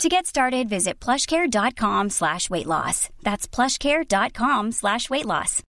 [0.00, 3.08] To get started, visit plushcare.com slash weight loss.
[3.22, 5.62] That's plushcare.com slash weight loss.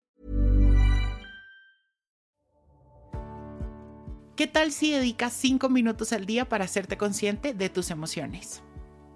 [4.37, 8.63] ¿Qué tal si dedicas 5 minutos al día para hacerte consciente de tus emociones?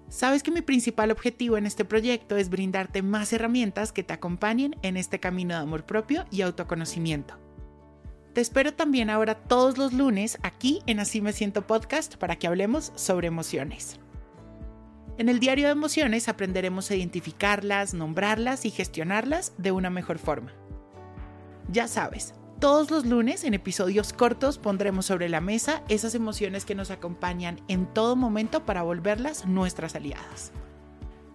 [0.08, 4.76] Sabes que mi principal objetivo en este proyecto es brindarte más herramientas que te acompañen
[4.82, 7.38] en este camino de amor propio y autoconocimiento.
[8.34, 12.46] Te espero también ahora todos los lunes aquí en Así Me Siento Podcast para que
[12.46, 13.98] hablemos sobre emociones.
[15.18, 20.52] En el diario de emociones aprenderemos a identificarlas, nombrarlas y gestionarlas de una mejor forma.
[21.72, 26.74] Ya sabes, todos los lunes en episodios cortos pondremos sobre la mesa esas emociones que
[26.74, 30.52] nos acompañan en todo momento para volverlas nuestras aliadas.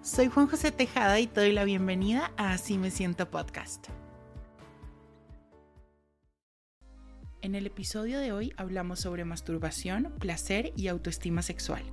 [0.03, 3.87] Soy Juan José Tejada y te doy la bienvenida a Así me siento podcast.
[7.41, 11.83] En el episodio de hoy hablamos sobre masturbación, placer y autoestima sexual.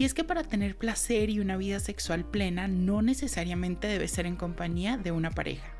[0.00, 4.24] Y es que para tener placer y una vida sexual plena no necesariamente debe ser
[4.24, 5.74] en compañía de una pareja.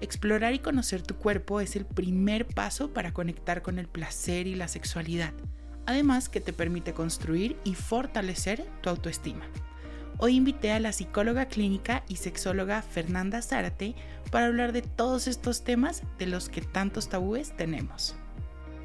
[0.00, 4.54] Explorar y conocer tu cuerpo es el primer paso para conectar con el placer y
[4.54, 5.32] la sexualidad,
[5.84, 9.46] además que te permite construir y fortalecer tu autoestima.
[10.18, 13.96] Hoy invité a la psicóloga clínica y sexóloga Fernanda Zárate
[14.30, 18.14] para hablar de todos estos temas de los que tantos tabúes tenemos.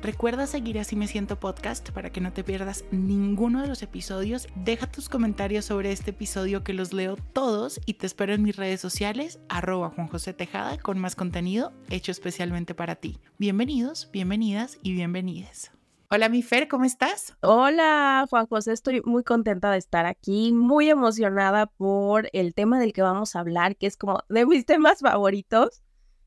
[0.02, 4.48] Recuerda seguir Así Me Siento Podcast para que no te pierdas ninguno de los episodios.
[4.56, 8.56] Deja tus comentarios sobre este episodio que los leo todos y te espero en mis
[8.56, 13.20] redes sociales, arroba Juan José Tejada, con más contenido hecho especialmente para ti.
[13.38, 15.72] Bienvenidos, bienvenidas y bienvenides.
[16.10, 17.38] Hola, mi Fer, ¿cómo estás?
[17.42, 22.92] Hola, Juan José, estoy muy contenta de estar aquí, muy emocionada por el tema del
[22.92, 25.84] que vamos a hablar, que es como de mis temas favoritos.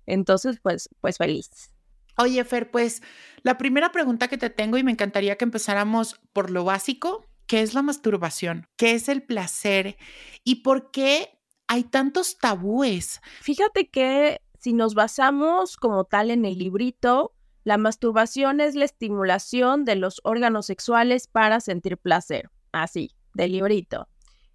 [0.06, 1.73] Entonces, pues, pues feliz.
[2.16, 3.02] Oye, Fer, pues
[3.42, 7.62] la primera pregunta que te tengo y me encantaría que empezáramos por lo básico, ¿qué
[7.62, 8.68] es la masturbación?
[8.76, 9.96] ¿Qué es el placer?
[10.44, 13.20] ¿Y por qué hay tantos tabúes?
[13.40, 19.84] Fíjate que si nos basamos como tal en el librito, la masturbación es la estimulación
[19.84, 22.50] de los órganos sexuales para sentir placer.
[22.72, 24.08] Así, del librito.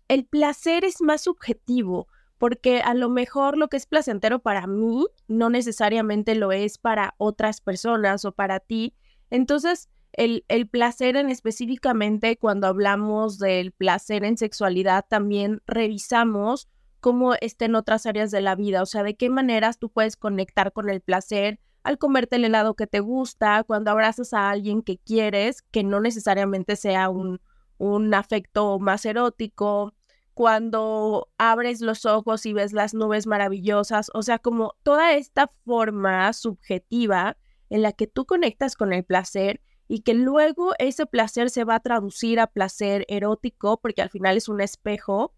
[0.07, 2.07] El placer es más subjetivo
[2.39, 7.13] porque a lo mejor lo que es placentero para mí no necesariamente lo es para
[7.17, 8.95] otras personas o para ti.
[9.29, 16.67] Entonces, el, el, placer en específicamente cuando hablamos del placer en sexualidad, también revisamos
[16.99, 20.15] cómo está en otras áreas de la vida, o sea, de qué maneras tú puedes
[20.17, 24.81] conectar con el placer al comerte el helado que te gusta, cuando abrazas a alguien
[24.81, 27.41] que quieres, que no necesariamente sea un,
[27.77, 29.93] un afecto más erótico,
[30.39, 36.31] cuando abres los ojos y ves las nubes maravillosas, o sea, como toda esta forma
[36.31, 37.35] subjetiva
[37.69, 41.75] en la que tú conectas con el placer y que luego ese placer se va
[41.75, 45.33] a traducir a placer erótico, porque al final es un espejo,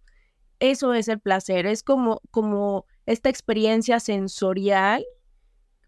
[0.59, 5.03] eso es el placer, es como, como esta experiencia sensorial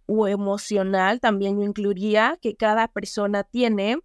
[0.07, 3.99] o emocional, también yo incluiría, que cada persona tiene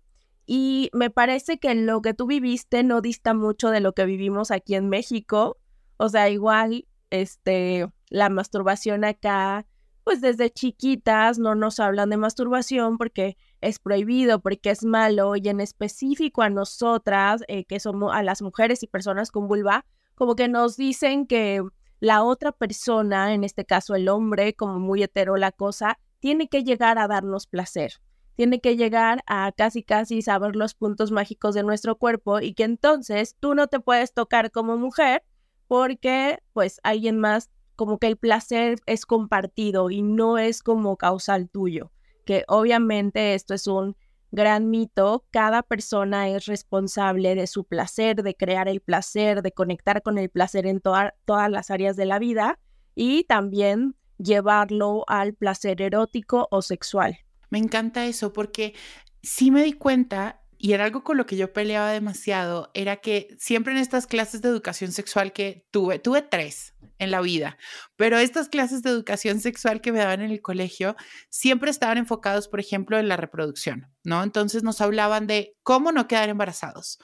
[0.51, 4.51] y me parece que lo que tú viviste no dista mucho de lo que vivimos
[4.51, 5.59] aquí en México.
[5.99, 9.67] O sea, igual, este, la masturbación acá,
[10.05, 15.47] pues desde chiquitas no nos hablan de masturbación porque es prohibido, porque es malo, y
[15.51, 20.35] en específico a nosotras, eh, que somos a las mujeres y personas con vulva, como
[20.35, 21.63] que nos dicen que
[22.01, 26.65] la otra persona, en este caso el hombre, como muy hetero la cosa, tiene que
[26.65, 28.01] llegar a darnos placer
[28.39, 32.63] tiene que llegar a casi casi saber los puntos mágicos de nuestro cuerpo y que
[32.63, 35.25] entonces tú no te puedes tocar como mujer
[35.67, 41.49] porque pues alguien más como que el placer es compartido y no es como causal
[41.49, 41.91] tuyo,
[42.25, 43.97] que obviamente esto es un
[44.31, 50.01] gran mito, cada persona es responsable de su placer, de crear el placer, de conectar
[50.01, 52.61] con el placer en todas las áreas de la vida
[52.95, 57.19] y también llevarlo al placer erótico o sexual.
[57.51, 58.75] Me encanta eso porque
[59.23, 63.37] sí me di cuenta, y era algo con lo que yo peleaba demasiado, era que
[63.39, 67.57] siempre en estas clases de educación sexual que tuve, tuve tres en la vida,
[67.97, 70.97] pero estas clases de educación sexual que me daban en el colegio
[71.31, 74.23] siempre estaban enfocados, por ejemplo, en la reproducción, ¿no?
[74.23, 76.99] Entonces nos hablaban de cómo no quedar embarazados,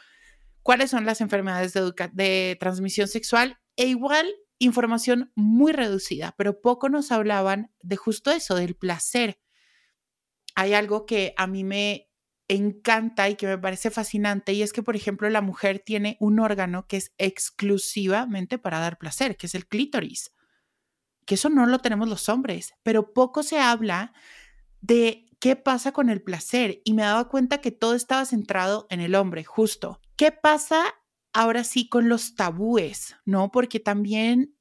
[0.62, 4.26] cuáles son las enfermedades de, de transmisión sexual e igual
[4.58, 9.38] información muy reducida, pero poco nos hablaban de justo eso, del placer.
[10.54, 12.08] Hay algo que a mí me
[12.48, 16.40] encanta y que me parece fascinante y es que, por ejemplo, la mujer tiene un
[16.40, 20.32] órgano que es exclusivamente para dar placer, que es el clítoris,
[21.26, 24.12] que eso no lo tenemos los hombres, pero poco se habla
[24.80, 29.00] de qué pasa con el placer y me daba cuenta que todo estaba centrado en
[29.00, 30.00] el hombre, justo.
[30.16, 30.84] ¿Qué pasa
[31.32, 33.16] ahora sí con los tabúes?
[33.24, 33.50] ¿No?
[33.50, 34.54] Porque también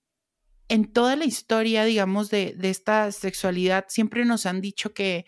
[0.69, 5.25] en toda la historia, digamos, de, de esta sexualidad, siempre nos han dicho que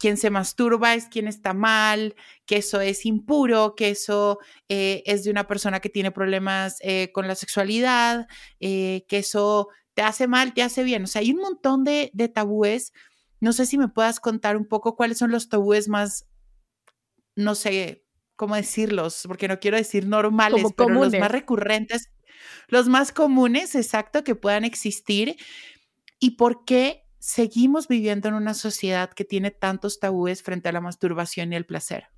[0.00, 2.16] quien se masturba es quien está mal,
[2.46, 4.38] que eso es impuro, que eso
[4.70, 8.26] eh, es de una persona que tiene problemas eh, con la sexualidad,
[8.60, 11.04] eh, que eso te hace mal, te hace bien.
[11.04, 12.94] O sea, hay un montón de, tabúes.
[13.40, 16.26] No sé si me puedas contar un poco cuáles son los tabúes más,
[17.36, 18.02] no sé
[18.36, 22.10] cómo decirlos, porque no quiero decir normales, pero los más recurrentes,
[22.68, 25.36] los más comunes, exacto, que puedan existir.
[26.18, 30.80] ¿Y por qué seguimos viviendo en una sociedad que tiene tantos tabúes frente a la
[30.80, 32.08] masturbación y el placer?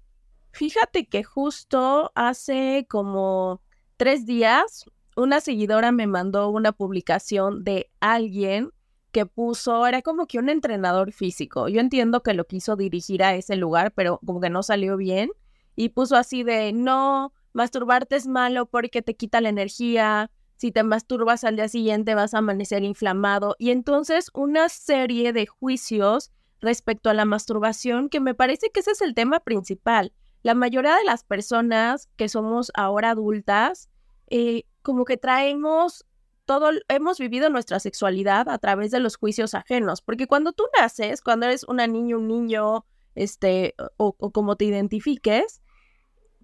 [0.53, 3.61] Fíjate que justo hace como
[3.97, 8.71] tres días una seguidora me mandó una publicación de alguien
[9.11, 11.69] que puso, era como que un entrenador físico.
[11.69, 15.31] Yo entiendo que lo quiso dirigir a ese lugar, pero como que no salió bien.
[15.77, 20.31] Y puso así de, no, masturbarte es malo porque te quita la energía,
[20.63, 25.45] si te masturbas al día siguiente vas a amanecer inflamado y entonces una serie de
[25.45, 26.31] juicios
[26.61, 30.13] respecto a la masturbación que me parece que ese es el tema principal.
[30.45, 33.91] La mayoría de las personas que somos ahora adultas,
[34.31, 36.07] eh, como que traemos
[36.45, 41.23] todo, hemos vivido nuestra sexualidad a través de los juicios ajenos, porque cuando tú naces,
[41.23, 42.87] cuando eres una niña, un niño,
[43.17, 45.61] este, o como te identifiques,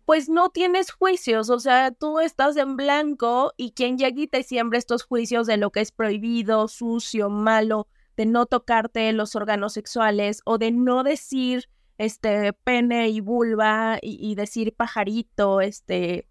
[0.09, 4.79] pues no tienes juicios, o sea, tú estás en blanco y quien llega y siembra
[4.79, 10.41] estos juicios de lo que es prohibido, sucio, malo, de no tocarte los órganos sexuales
[10.47, 11.69] o de no decir
[11.99, 16.27] este pene y vulva y, decir pajarito, este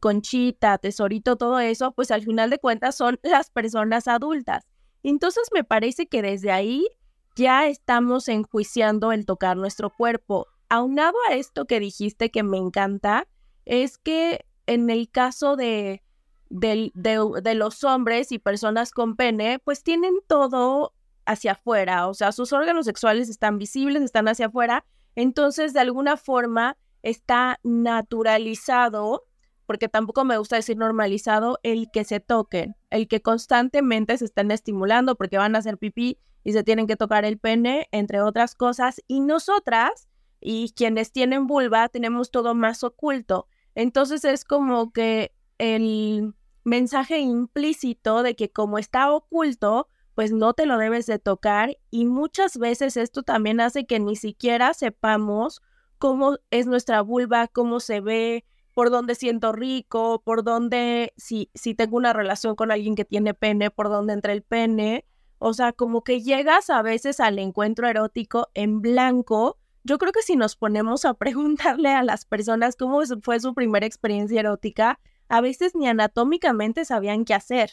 [0.00, 4.66] conchita, tesorito, todo eso, pues al final de cuentas son las personas adultas.
[5.04, 6.88] Entonces me parece que desde ahí
[7.36, 13.28] ya estamos enjuiciando el tocar nuestro cuerpo aunado a esto que dijiste que me encanta,
[13.66, 16.02] es que en el caso de,
[16.48, 20.94] de, los hombres y personas con pene, pues tienen todo
[21.26, 26.16] hacia afuera, o sea, sus órganos sexuales están visibles, están hacia afuera, entonces de alguna
[26.16, 29.26] forma está naturalizado,
[29.66, 34.50] porque tampoco me gusta decir normalizado, el que se toquen, el que constantemente se estén
[34.50, 38.54] estimulando porque van a hacer pipí y se tienen que tocar el pene, entre otras
[38.54, 40.08] cosas, y nosotras
[40.42, 43.46] y quienes tienen vulva tenemos todo más oculto.
[43.74, 46.34] Entonces es como que el
[46.64, 52.04] mensaje implícito de que como está oculto, pues no te lo debes de tocar y
[52.04, 55.62] muchas veces esto también hace que ni siquiera sepamos
[55.98, 58.44] cómo es nuestra vulva, cómo se ve,
[58.74, 63.34] por dónde siento rico, por dónde, si, si tengo una relación con alguien que tiene
[63.34, 65.04] pene, por dónde entra el pene.
[65.38, 70.22] O sea, como que llegas a veces al encuentro erótico en blanco yo creo que
[70.22, 75.40] si nos ponemos a preguntarle a las personas cómo fue su primera experiencia erótica, a
[75.40, 77.70] veces ni anatómicamente sabían qué hacer.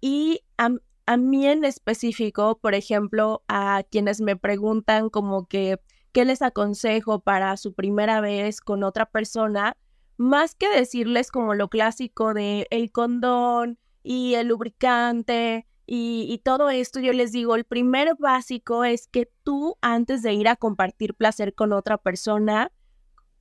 [0.00, 0.70] Y a,
[1.16, 5.78] mí en específico, por ejemplo, a quienes me preguntan como que
[6.12, 9.76] qué les aconsejo para su primera vez con otra persona,
[10.16, 17.00] más que decirles como lo clásico de el condón y el lubricante y, todo esto
[17.00, 21.52] yo les digo, el primer básico es que tú antes de ir a compartir placer
[21.52, 22.70] con otra persona,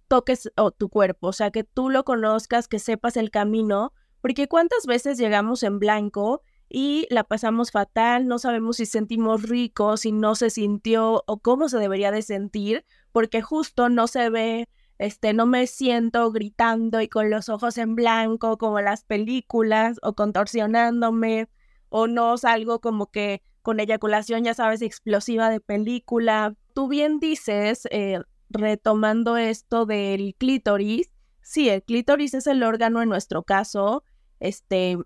[0.08, 4.88] toques tu cuerpo, o sea, que tú lo conozcas, que sepas el camino, porque cuántas
[4.88, 10.34] veces llegamos en blanco y la pasamos fatal, no sabemos si sentimos rico, si no
[10.34, 15.46] se sintió o cómo se debería de sentir, porque justo no se ve, este, no
[15.46, 21.48] me siento gritando y con los ojos en blanco como las películas o contorsionándome
[21.90, 26.56] o no salgo como que con eyaculación, ya sabes, explosiva de película.
[26.74, 33.10] Tú bien dices, eh, retomando esto del clítoris, sí, el clítoris es el órgano en
[33.10, 34.04] nuestro caso,
[34.40, 34.98] este,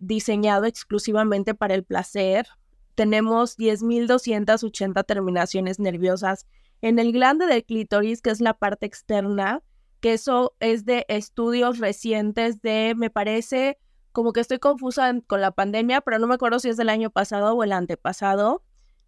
[0.00, 2.46] diseñado exclusivamente para el placer.
[2.94, 6.46] Tenemos 10.280 terminaciones nerviosas
[6.82, 9.62] en el glande del clítoris, que es la parte externa,
[10.00, 13.78] que eso es de estudios recientes de, me parece,
[14.12, 17.10] como que estoy confusa con la pandemia, pero no me acuerdo si es del año
[17.10, 18.62] pasado o el antepasado,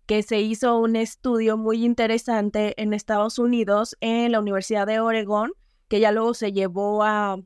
[0.06, 5.52] que se hizo un estudio muy interesante en Estados Unidos, en la Universidad de Oregon,
[5.88, 7.38] que ya luego se llevó a,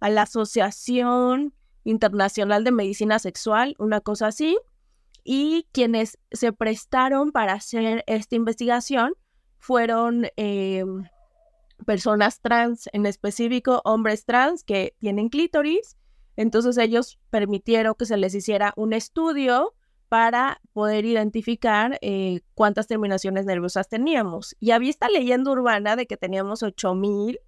[0.00, 1.54] la Asociación
[1.84, 4.58] Internacional de Medicina Sexual, una cosa así,
[5.24, 9.14] y quienes se prestaron para hacer esta investigación
[9.58, 11.04] fueron em,
[11.86, 15.96] personas trans, en específico hombres trans que tienen clítoris.
[16.36, 19.74] Entonces ellos permitieron que se les hiciera un estudio
[20.08, 24.54] para poder identificar eh, cuántas terminaciones nerviosas teníamos.
[24.60, 27.40] Y había esta leyenda urbana de que teníamos 8000,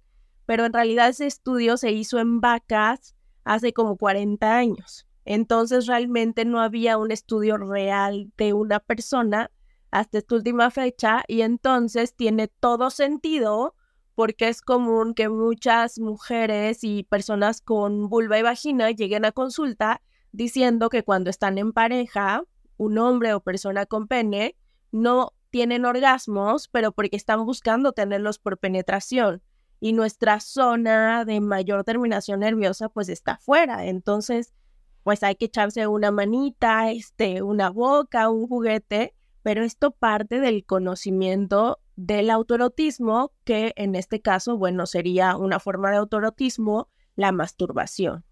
[0.45, 5.05] pero en realidad ese estudio se hizo en vacas hace como 40 años.
[5.25, 9.51] Entonces realmente no había un estudio real de una persona
[9.91, 13.75] hasta esta última fecha y entonces tiene todo sentido
[14.15, 20.01] porque es común que muchas mujeres y personas con vulva y vagina lleguen a consulta
[20.31, 22.43] diciendo que cuando están en pareja,
[22.77, 24.55] un hombre o persona con pene
[24.91, 29.41] no tienen orgasmos, pero porque están buscando tenerlos por penetración
[29.79, 33.85] y nuestra zona de mayor terminación nerviosa pues está fuera.
[33.85, 34.53] Entonces,
[35.03, 39.13] pues hay que echarse una manita, este, una boca, un juguete,
[39.45, 45.91] pero esto parte del conocimiento del autoerotismo, que en este caso, bueno, sería una forma
[45.91, 48.25] de autoerotismo, la masturbación.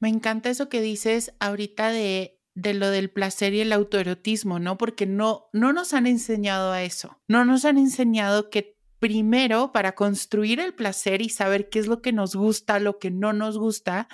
[0.00, 4.76] Me encanta eso que dices ahorita de, de lo del placer y el autoerotismo, ¿no?
[4.76, 7.16] Porque no, no nos han enseñado a eso.
[7.28, 12.02] No nos han enseñado que primero para construir el placer y saber qué es lo
[12.02, 14.08] que nos gusta, lo que no nos gusta,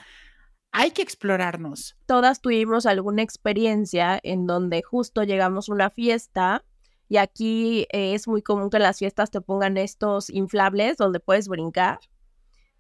[0.73, 1.97] hay que explorarnos.
[2.07, 6.65] Todas tuvimos alguna experiencia en donde justo llegamos a una fiesta
[7.09, 11.49] y aquí eh, es muy común que las fiestas te pongan estos inflables donde puedes
[11.49, 12.01] brincar.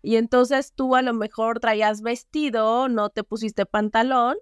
[0.02, 4.36] Y entonces tú a lo mejor traías vestido, no te pusiste pantalón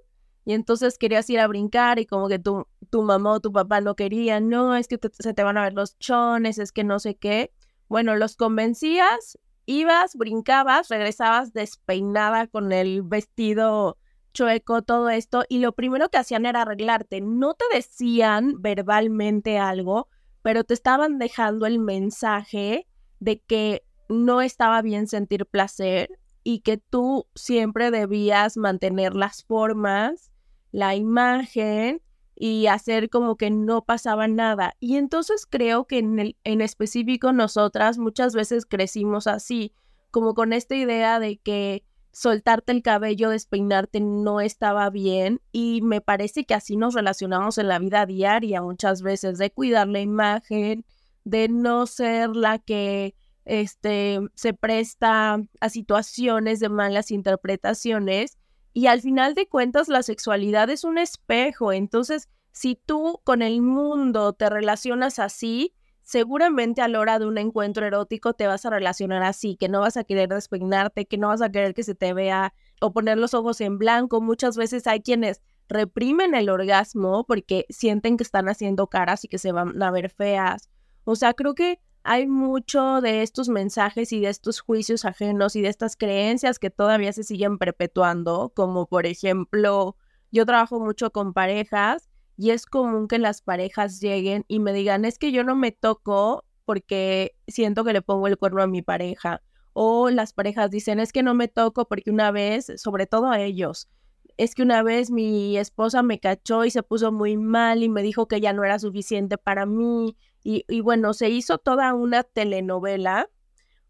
[0.45, 3.81] y entonces querías ir a brincar y como que tu, tu mamá o tu papá
[3.81, 6.99] no querían, no, es que se te van a ver los chones, es que no
[6.99, 7.53] sé qué.
[7.89, 13.99] Bueno, los convencías ibas, brincabas, regresabas despeinada con el vestido
[14.33, 17.21] chueco, todo esto, y lo primero que hacían era arreglarte.
[17.21, 20.09] No te decían verbalmente algo,
[20.43, 22.87] pero te estaban dejando el mensaje
[23.21, 30.31] de que no estaba bien sentir placer y que tú siempre debías mantener las formas,
[30.73, 32.03] la imagen
[32.37, 34.75] y hacer como que no pasaba nada.
[34.81, 39.73] Y entonces creo que en, el, en específico nosotras muchas veces crecimos así,
[40.11, 46.01] como con esta idea de que soltarte el cabello, despeinarte no estaba bien y me
[46.01, 50.85] parece que así nos relacionamos en la vida diaria muchas veces, de cuidar la imagen,
[51.25, 58.39] de no ser la que este, se presta a situaciones de malas interpretaciones
[58.75, 61.73] y al final de cuentas, la sexualidad es un espejo.
[61.73, 67.39] Entonces, si tú con el mundo te relacionas así, seguramente a la hora de un
[67.39, 71.29] encuentro erótico te vas a relacionar así, que no vas a querer despeinarte, que no
[71.29, 74.21] vas a querer que se te vea o poner los ojos en blanco.
[74.21, 79.39] Muchas veces hay quienes reprimen el orgasmo porque sienten que están haciendo caras y que
[79.39, 80.69] se van a ver feas.
[81.05, 85.63] O sea, creo que hay mucho de estos mensajes y de estos juicios ajenos y
[85.63, 89.97] de estas creencias que todavía se siguen perpetuando, como por ejemplo,
[90.31, 95.07] yo trabajo mucho con parejas y es común que las parejas lleguen y me digan,
[95.07, 98.83] es que yo no me toco porque siento que le pongo el cuerno a mi
[98.83, 99.43] pareja.
[99.73, 103.41] O las parejas dicen, es que no me toco porque una vez, sobre todo a
[103.41, 103.89] ellos,
[104.37, 108.03] es que una vez mi esposa me cachó y se puso muy mal y me
[108.03, 113.31] dijo que ya no era suficiente para mí y, bueno, se hizo toda una telenovela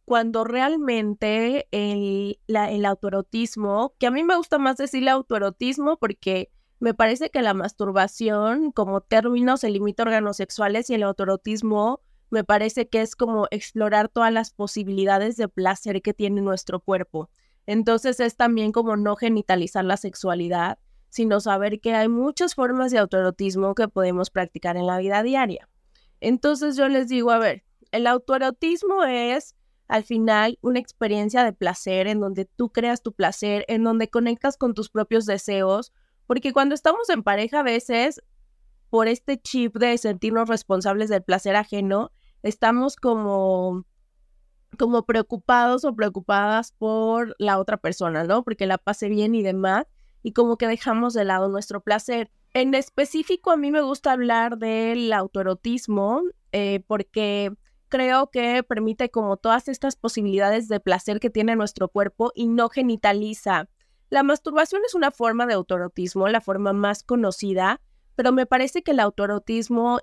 [0.04, 6.94] cuando realmente el, el autoerotismo, que a mí me gusta más decirle autoerotismo porque me
[6.94, 12.44] parece que la masturbación como término se limita a órganos sexuales y el autoerotismo me
[12.44, 17.30] parece que es como explorar todas las posibilidades de placer que tiene nuestro cuerpo.
[17.66, 22.98] Entonces es también como no genitalizar la sexualidad, sino saber que hay muchas formas de
[22.98, 25.68] autoerotismo que podemos practicar en la vida diaria.
[26.24, 29.54] Entonces yo les digo, a ver, el autoerotismo es
[29.88, 34.56] al final una experiencia de placer en donde tú creas tu placer, en donde conectas
[34.56, 35.92] con tus propios deseos,
[36.26, 38.22] porque cuando estamos en pareja a veces,
[38.88, 42.10] por este chip de sentirnos responsables del placer ajeno,
[42.42, 43.84] estamos como
[44.78, 48.42] como preocupados o preocupadas por la otra persona, ¿no?
[48.42, 49.84] Porque la pase bien y demás,
[50.24, 52.30] y como que dejamos de lado nuestro placer.
[52.54, 57.52] En específico, a mí me gusta hablar del autoerotismo eh, porque
[57.88, 62.70] creo que permite como todas estas posibilidades de placer que tiene nuestro cuerpo y no
[62.70, 63.68] genitaliza.
[64.08, 67.82] La masturbación es una forma de autoerotismo, la forma más conocida,
[68.16, 70.00] pero me parece que el autoerotismo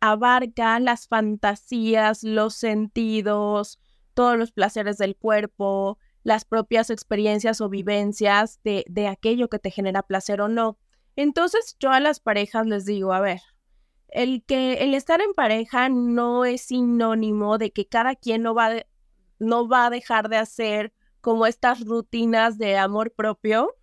[0.00, 3.80] abarca las fantasías, los sentidos,
[4.12, 9.70] todos los placeres del cuerpo, las propias experiencias o vivencias de, de aquello que te
[9.70, 10.78] genera placer o no.
[11.16, 13.40] Entonces yo a las parejas les digo, a ver,
[14.08, 18.70] el que el estar en pareja no es sinónimo de que cada quien no va,
[19.38, 23.74] no va a dejar de hacer como estas rutinas de amor propio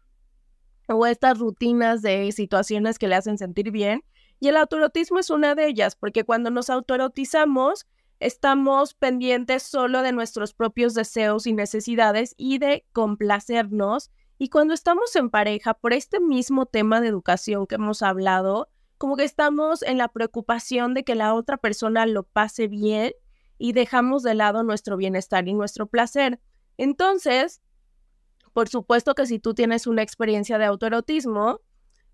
[0.87, 4.03] o estas rutinas de situaciones que le hacen sentir bien.
[4.39, 7.87] Y el autoerotismo es una de ellas, porque cuando nos autoerotizamos,
[8.19, 14.11] estamos pendientes solo de nuestros propios deseos y necesidades y de complacernos.
[14.37, 19.17] Y cuando estamos en pareja, por este mismo tema de educación que hemos hablado, como
[19.17, 23.13] que estamos en la preocupación de que la otra persona lo pase bien
[23.57, 26.39] y dejamos de lado nuestro bienestar y nuestro placer.
[26.77, 27.61] Entonces,
[28.53, 31.61] por supuesto que si tú tienes una experiencia de autoerotismo,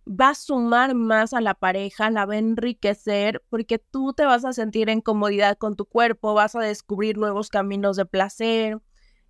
[0.07, 4.45] va a sumar más a la pareja, la va a enriquecer porque tú te vas
[4.45, 8.79] a sentir en comodidad con tu cuerpo, vas a descubrir nuevos caminos de placer,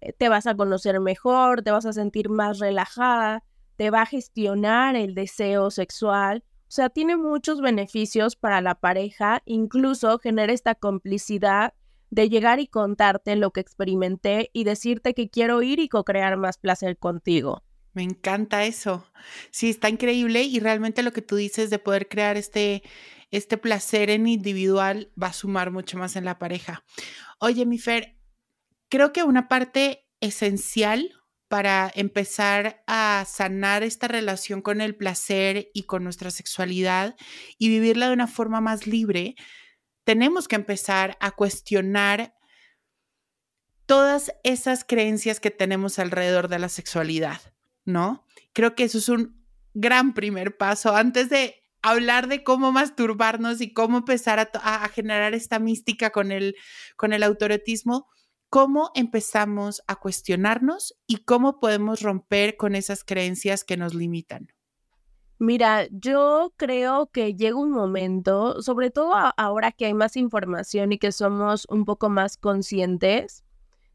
[0.02, 3.44] eh, te vas a conocer mejor, te vas a sentir más relajada,
[3.76, 6.44] te va a gestionar el deseo sexual.
[6.62, 11.74] O sea, tiene muchos beneficios para la pareja, incluso genera esta complicidad
[12.12, 16.58] de llegar y contarte lo que experimenté y decirte que quiero ir y co-crear más
[16.58, 17.64] placer contigo.
[17.94, 19.12] Me encanta eso.
[19.50, 22.84] Sí, está increíble y realmente lo que tú dices de poder crear este,
[23.32, 26.84] este placer en individual va a sumar mucho más en la pareja.
[27.40, 28.18] Oye, mi Fer,
[28.90, 31.12] creo que una parte esencial
[31.48, 37.18] para empezar a sanar esta relación con el placer y con nuestra sexualidad
[37.58, 39.36] y vivirla de una forma más libre
[40.04, 42.34] tenemos que empezar a cuestionar
[43.86, 47.42] todas esas creencias que tenemos alrededor de la sexualidad,
[47.92, 48.26] ¿no?
[48.54, 49.42] Creo que eso es un
[49.74, 55.60] gran primer paso antes de hablar de cómo masturbarnos y cómo empezar a, generar esta
[55.60, 56.56] mística con el,
[56.96, 58.08] con el autorotismo,
[58.50, 64.50] cómo empezamos a cuestionarnos y cómo podemos romper con esas creencias que nos limitan.
[65.40, 71.00] Mira, yo creo que llega un momento, sobre todo ahora que hay más información y
[71.00, 73.44] que somos un poco más conscientes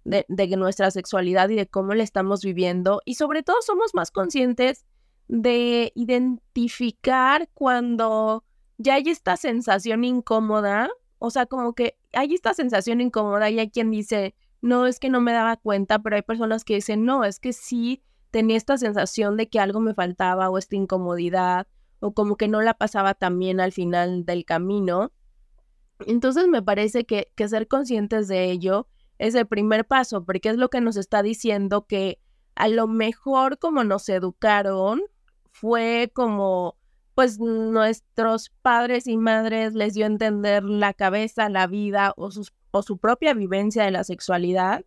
[0.07, 4.87] de, nuestra sexualidad y de cómo la estamos viviendo, y sobre todo somos más conscientes
[5.29, 8.45] de identificar cuando
[8.79, 10.89] ya hay esta sensación incómoda,
[11.19, 15.11] o sea, como que hay esta sensación incómoda y hay quien dice, no, es que
[15.11, 18.79] no me daba cuenta, pero hay personas que dicen, no, es que sí tenía esta
[18.79, 21.67] sensación de que algo me faltaba o esta incomodidad
[22.01, 25.13] o como que no la pasaba tan bien al final del camino.
[26.07, 28.87] Entonces me parece que, que ser conscientes de ello
[29.19, 32.21] es el primer paso, porque es lo que nos está diciendo que
[32.55, 35.03] a lo mejor como nos educaron
[35.51, 36.77] fue como
[37.15, 42.53] pues nuestros padres y madres les dio a entender la cabeza, la vida o, sus,
[42.73, 44.85] o su propia vivencia de la sexualidad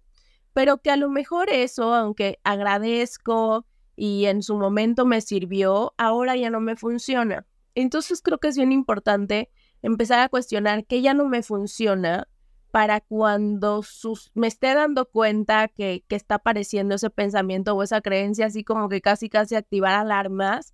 [0.53, 3.65] pero que a lo mejor eso, aunque agradezco
[3.95, 7.45] y en su momento me sirvió, ahora ya no me funciona.
[7.75, 9.49] Entonces creo que es bien importante
[9.81, 12.27] empezar a cuestionar qué ya no me funciona
[12.71, 18.01] para cuando sus, me esté dando cuenta que, que está apareciendo ese pensamiento o esa
[18.01, 20.73] creencia, así como que casi casi activar alarmas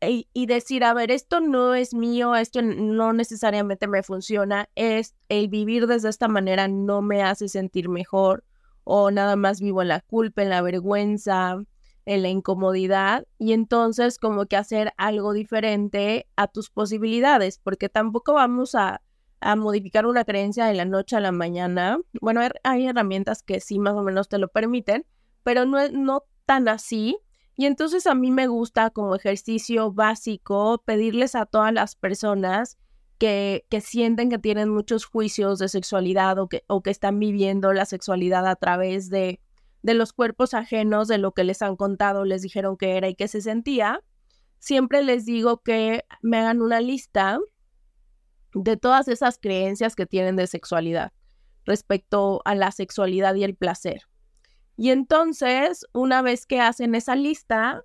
[0.00, 5.14] y, y, decir, a ver, esto no es mío, esto no necesariamente me funciona, es
[5.28, 8.44] el vivir desde esta manera no me hace sentir mejor
[8.84, 11.62] o nada más vivo en la culpa, en la vergüenza,
[12.04, 18.34] en la incomodidad y entonces como que hacer algo diferente a tus posibilidades, porque tampoco
[18.34, 19.02] vamos a,
[19.40, 21.98] a modificar una creencia de la noche a la mañana.
[22.20, 25.06] Bueno, hay herramientas que sí más o menos te lo permiten,
[25.42, 27.18] pero no, no tan así.
[27.56, 32.78] Y entonces a mí me gusta como ejercicio básico pedirles a todas las personas
[33.18, 37.86] que, sienten que tienen muchos juicios de sexualidad o que, o que están viviendo la
[37.86, 39.40] sexualidad a través de,
[39.82, 43.14] de los cuerpos ajenos, de lo que les han contado, les dijeron que era y
[43.14, 44.02] que se sentía,
[44.58, 47.38] siempre les digo que me hagan una lista
[48.56, 51.12] de todas esas creencias que tienen de sexualidad
[51.66, 54.02] respecto a la sexualidad y el placer.
[54.78, 57.84] Y entonces, una vez que hacen esa lista,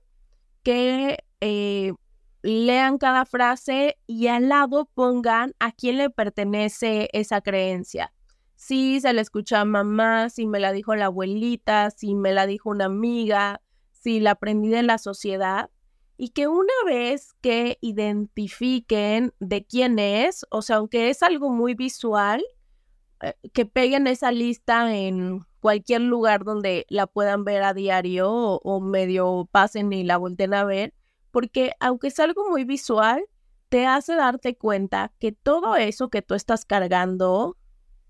[0.63, 1.93] que eh,
[2.41, 8.13] lean cada frase y al lado pongan a quién le pertenece esa creencia.
[8.55, 12.45] Si se la escucha a mamá, si me la dijo la abuelita, si me la
[12.45, 15.69] dijo una amiga, si la aprendí de la sociedad.
[16.23, 21.73] Y que una vez que identifiquen de quién es, o sea, aunque es algo muy
[21.73, 22.43] visual,
[23.21, 28.59] eh, que peguen esa lista en cualquier lugar donde la puedan ver a diario o,
[28.63, 30.93] o medio pasen y la vuelten a ver,
[31.31, 33.25] porque aunque es algo muy visual,
[33.69, 37.57] te hace darte cuenta que todo eso que tú estás cargando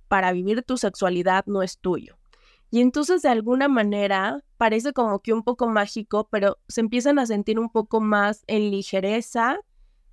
[0.10, 2.18] para vivir tu sexualidad no es tuyo.
[2.72, 7.26] Y entonces de alguna manera parece como que un poco mágico, pero se empiezan a
[7.26, 9.60] sentir un poco más en ligereza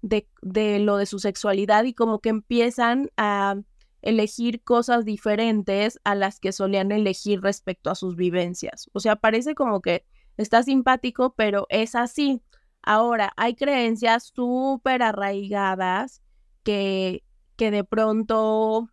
[0.03, 3.57] de, de lo de su sexualidad y como que empiezan a
[4.03, 8.91] elegir cosas diferentes a las que solían elegir respecto a sus vivencias.
[8.93, 10.05] O sea, parece como que
[10.37, 12.43] está simpático, pero es así.
[12.83, 16.23] Ahora, hay creencias súper arraigadas
[16.65, 17.23] que,
[17.57, 18.89] que de pronto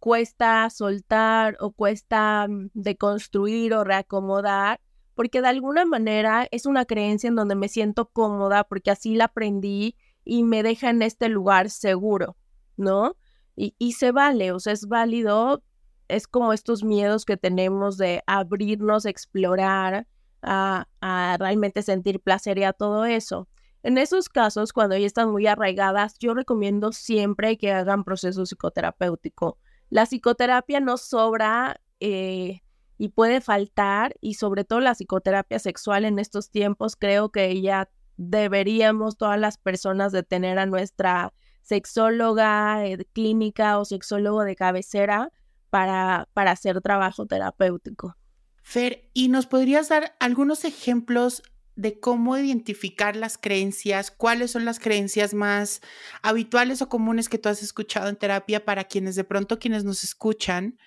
[0.00, 4.80] cuesta soltar o cuesta mm, deconstruir o reacomodar,
[5.14, 9.26] porque de alguna manera es una creencia en donde me siento cómoda porque así la
[9.26, 12.36] aprendí y me deja en este lugar seguro,
[12.76, 13.16] ¿no?
[13.56, 15.62] Y, y se vale, o sea, es válido,
[16.08, 20.06] es como estos miedos que tenemos de abrirnos, explorar,
[20.42, 23.48] a, a realmente sentir placer y a todo eso.
[23.82, 29.58] En esos casos, cuando ya están muy arraigadas, yo recomiendo siempre que hagan proceso psicoterapéutico.
[29.90, 32.62] La psicoterapia no sobra eh,
[32.96, 37.90] y puede faltar, y sobre todo la psicoterapia sexual en estos tiempos, creo que ya
[38.16, 45.32] deberíamos todas las personas de tener a nuestra sexóloga eh, clínica o sexólogo de cabecera
[45.70, 48.16] para, para hacer trabajo terapéutico.
[48.62, 51.42] Fer, ¿y nos podrías dar algunos ejemplos
[51.80, 54.10] de cómo identificar las creencias?
[54.10, 55.80] ¿Cuáles son las creencias más
[56.22, 60.04] habituales o comunes que tú has escuchado en terapia para quienes de pronto quienes nos
[60.04, 60.78] escuchan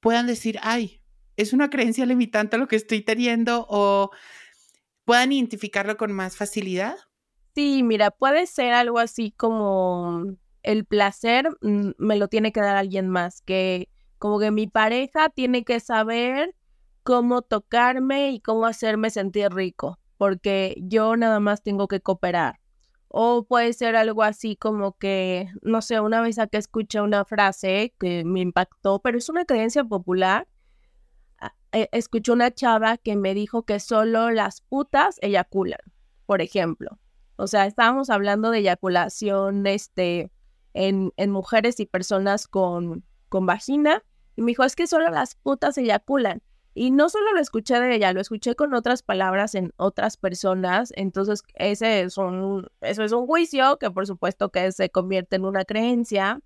[0.00, 1.02] puedan decir, ay,
[1.36, 4.10] es una creencia limitante lo que estoy teniendo o
[5.04, 6.96] puedan identificarlo con más facilidad?
[7.54, 10.24] Sí, mira, puede ser algo así como
[10.64, 15.28] el placer mm, me lo tiene que dar alguien más, que como que mi pareja
[15.28, 16.56] tiene que saber
[17.04, 22.60] cómo tocarme y cómo hacerme sentir rico, porque yo nada más tengo que cooperar.
[23.08, 27.94] O puede ser algo así como que, no sé, una vez que escuché una frase
[27.98, 30.46] que me impactó, pero es una creencia popular.
[31.38, 35.80] Ah, eh, escuché una chava que me dijo que solo las putas eyaculan,
[36.26, 36.98] por ejemplo.
[37.36, 40.30] O sea, estábamos hablando de eyaculación este,
[40.74, 44.04] en, en mujeres y personas con, con vagina.
[44.36, 46.42] Y me dijo, es que solo las putas eyaculan.
[46.72, 50.92] Y no solo lo escuché de ella, lo escuché con otras palabras en otras personas.
[50.96, 55.44] Entonces, ese es un, eso es un juicio que por supuesto que se convierte en
[55.44, 56.40] una creencia.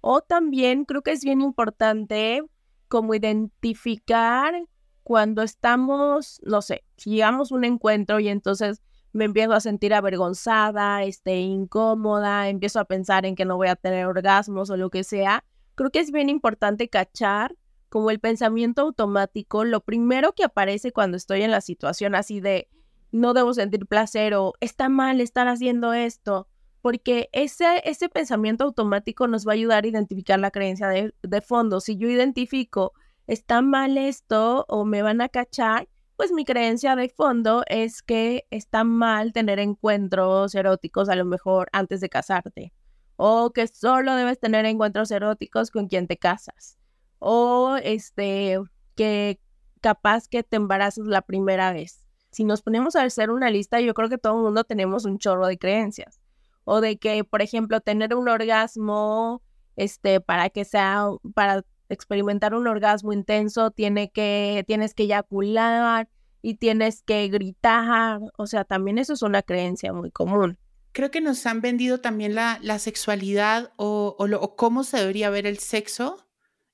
[0.00, 2.42] O también creo que es bien importante
[2.88, 4.54] como identificar
[5.02, 11.04] cuando estamos, no sé, llegamos a un encuentro y entonces me empiezo a sentir avergonzada,
[11.04, 15.04] este, incómoda, empiezo a pensar en que no voy a tener orgasmos o lo que
[15.04, 17.54] sea, creo que es bien importante cachar
[17.88, 22.68] como el pensamiento automático, lo primero que aparece cuando estoy en la situación así de
[23.12, 26.48] no debo sentir placer o está mal estar haciendo esto,
[26.82, 31.40] porque ese, ese pensamiento automático nos va a ayudar a identificar la creencia de, de
[31.40, 31.80] fondo.
[31.80, 32.92] Si yo identifico
[33.26, 38.46] está mal esto o me van a cachar, pues mi creencia de fondo es que
[38.50, 42.72] está mal tener encuentros eróticos a lo mejor antes de casarte
[43.16, 46.78] o que solo debes tener encuentros eróticos con quien te casas
[47.18, 48.58] o este,
[48.94, 49.40] que
[49.80, 52.04] capaz que te embarazas la primera vez.
[52.30, 55.18] Si nos ponemos a hacer una lista, yo creo que todo el mundo tenemos un
[55.18, 56.20] chorro de creencias.
[56.64, 59.42] O de que, por ejemplo, tener un orgasmo,
[59.76, 66.08] este, para que sea, para experimentar un orgasmo intenso, tiene que, tienes que eyacular
[66.42, 68.20] y tienes que gritar.
[68.36, 70.58] O sea, también eso es una creencia muy común.
[70.92, 75.30] Creo que nos han vendido también la, la sexualidad o, o, o cómo se debería
[75.30, 76.25] ver el sexo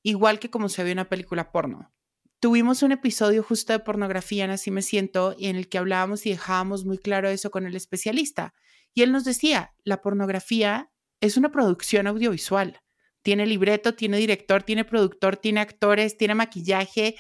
[0.03, 1.93] igual que como se ve una película porno.
[2.41, 6.31] Tuvimos un episodio justo de pornografía en Así me siento en el que hablábamos y
[6.31, 8.53] dejábamos muy claro eso con el especialista.
[8.95, 12.81] Y él nos decía, la pornografía es una producción audiovisual.
[13.23, 17.15] Tiene libreto, tiene director, tiene productor, tiene actores, tiene maquillaje,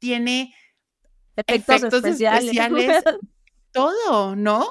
[0.00, 0.52] tiene
[1.36, 3.04] efectos, especiales
[3.72, 4.68] todo, ¿no?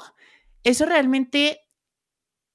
[0.62, 1.60] Eso realmente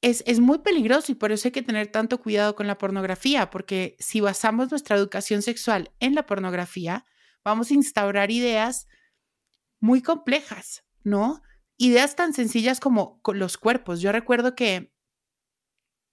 [0.01, 3.95] es, muy peligroso y por eso hay que tener tanto cuidado con la pornografía, porque
[3.99, 7.05] si basamos nuestra educación sexual en la pornografía,
[7.43, 8.88] vamos a instaurar ideas
[9.79, 11.41] muy complejas, ¿no?
[11.77, 14.01] Ideas tan sencillas como los cuerpos.
[14.01, 14.93] Yo recuerdo que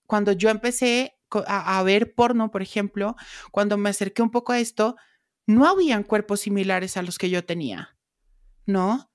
[0.05, 3.15] cuando yo empecé a, a ver porno, por ejemplo,
[3.51, 4.95] cuando me acerqué un poco a esto,
[5.45, 7.97] no habían cuerpos similares a los que yo tenía,
[8.65, 9.09] ¿no?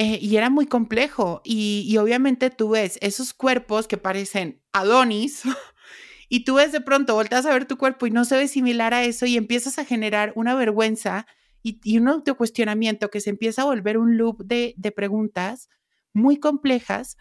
[0.00, 1.42] Eh, y era muy complejo.
[1.44, 5.42] Y, obviamente tú ves esos cuerpos que parecen Adonis.
[6.30, 8.94] y tú ves de pronto, volteas a ver tu cuerpo y no se ve similar
[8.94, 11.26] a eso y empiezas a generar una vergüenza
[11.62, 15.68] y, y un autocuestionamiento que se empieza a volver un loop de, de preguntas
[16.14, 17.18] muy complejas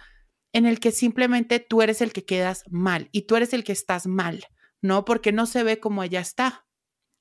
[0.53, 3.73] en el que simplemente tú eres el que quedas mal y tú eres el que
[3.73, 4.45] estás mal,
[4.81, 5.03] ¿no?
[5.03, 6.65] Porque no se ve como allá está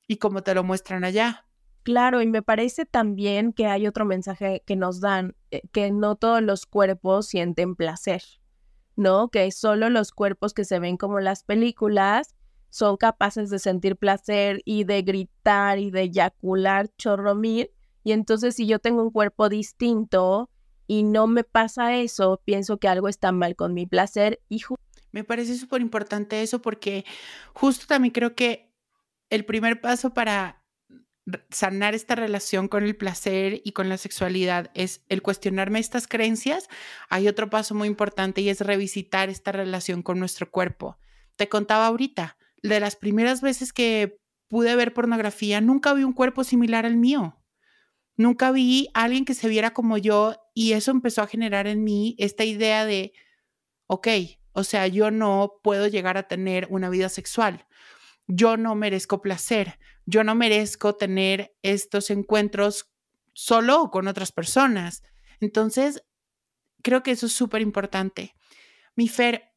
[0.06, 1.47] y como te lo muestran allá.
[1.88, 6.16] Claro, y me parece también que hay otro mensaje que nos dan, eh, que no
[6.16, 8.22] todos los cuerpos sienten placer,
[8.94, 9.30] ¿no?
[9.30, 12.34] Que solo los cuerpos que se ven como las películas
[12.68, 17.70] son capaces de sentir placer y de gritar y de eyacular chorro mil.
[18.04, 20.50] Y entonces si yo tengo un cuerpo distinto
[20.86, 24.60] y no me pasa eso, pienso que algo está mal con mi placer y
[25.10, 27.06] me parece súper importante eso porque
[27.54, 28.74] justo también creo que
[29.30, 30.58] el primer paso para
[31.50, 36.68] sanar esta relación con el placer y con la sexualidad es el cuestionarme estas creencias.
[37.08, 40.98] Hay otro paso muy importante y es revisitar esta relación con nuestro cuerpo.
[41.36, 46.44] Te contaba ahorita, de las primeras veces que pude ver pornografía, nunca vi un cuerpo
[46.44, 47.38] similar al mío.
[48.16, 51.84] Nunca vi a alguien que se viera como yo y eso empezó a generar en
[51.84, 53.12] mí esta idea de,
[53.86, 54.08] ok,
[54.52, 57.67] o sea, yo no puedo llegar a tener una vida sexual.
[58.28, 59.78] Yo no merezco placer.
[60.06, 62.90] Yo no merezco tener estos encuentros
[63.32, 65.02] solo o con otras personas.
[65.40, 66.04] Entonces,
[66.82, 68.34] creo que eso es súper importante.
[68.94, 69.50] Mi Fer,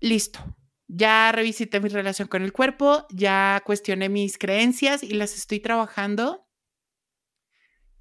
[0.00, 0.56] listo.
[0.86, 6.48] Ya revisité mi relación con el cuerpo, ya cuestioné mis creencias y las estoy trabajando.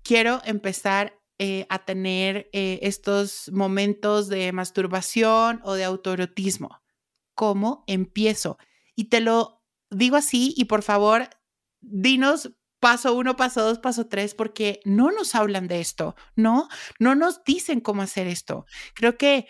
[0.01, 6.81] Quiero empezar eh, a tener eh, estos momentos de masturbación o de autoerotismo.
[7.35, 8.57] ¿Cómo empiezo?
[8.95, 9.58] Y te lo
[9.89, 11.29] digo así y por favor,
[11.81, 16.69] dinos paso uno, paso dos, paso tres, porque no nos hablan de esto, ¿no?
[16.97, 18.65] No nos dicen cómo hacer esto.
[18.93, 19.47] Creo que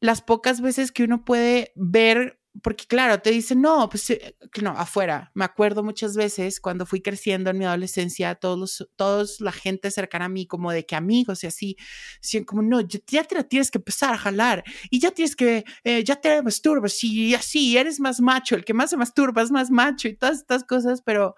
[0.00, 4.70] las pocas veces que uno puede ver porque claro, te dicen, no, pues eh, no,
[4.70, 5.30] afuera.
[5.34, 10.26] Me acuerdo muchas veces cuando fui creciendo en mi adolescencia, todos, todos la gente cercana
[10.26, 11.76] a mí, como de que amigos y así,
[12.22, 15.64] decían como, no, ya te la tienes que empezar a jalar y ya tienes que,
[15.84, 19.50] eh, ya te masturbas y así, eres más macho, el que más se masturba es
[19.50, 21.34] más macho y todas estas cosas, pero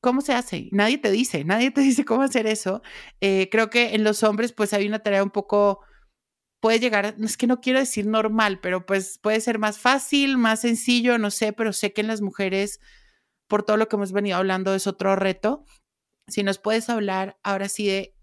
[0.00, 0.68] ¿cómo se hace?
[0.72, 2.82] Nadie te dice, nadie te dice cómo hacer eso.
[3.20, 5.80] Eh, creo que en los hombres pues hay una tarea un poco
[6.60, 10.60] puede llegar, es que no quiero decir normal, pero pues puede ser más fácil, más
[10.60, 12.80] sencillo, no sé, pero sé que en las mujeres,
[13.48, 15.64] por todo lo que hemos venido hablando, es otro reto.
[16.28, 18.14] Si nos puedes hablar ahora sí de,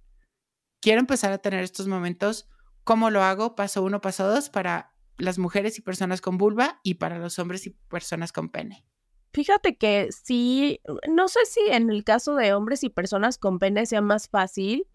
[0.79, 2.47] quiero empezar a tener estos momentos,
[2.83, 3.55] ¿cómo lo hago?
[3.55, 7.65] Paso uno, paso dos, para las mujeres y personas con vulva y para los hombres
[7.65, 8.85] y personas con pene.
[9.33, 13.85] Fíjate que sí, no sé si en el caso de hombres y personas con pene
[13.85, 14.87] sea más fácil,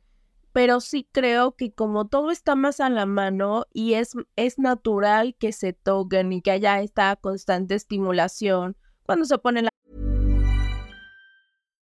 [0.52, 5.34] pero sí creo que como todo está más a la mano y es, es natural
[5.38, 9.70] que se toquen y que haya esta constante estimulación cuando se pone la...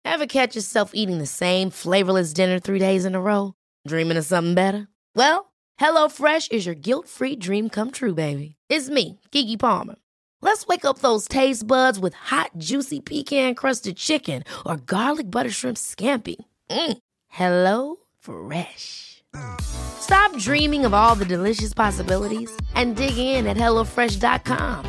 [0.05, 3.55] Ever catch yourself eating the same flavorless dinner three days in a row?
[3.87, 4.87] Dreaming of something better?
[5.17, 8.55] Well, HelloFresh is your guilt-free dream come true, baby.
[8.69, 9.97] It's me, Kiki Palmer.
[10.41, 15.79] Let's wake up those taste buds with hot, juicy pecan-crusted chicken or garlic butter shrimp
[15.79, 16.37] scampi.
[16.71, 16.99] Mm.
[17.29, 19.23] Hello Fresh.
[19.61, 24.87] Stop dreaming of all the delicious possibilities and dig in at HelloFresh.com.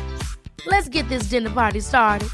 [0.66, 2.30] Let's get this dinner party started.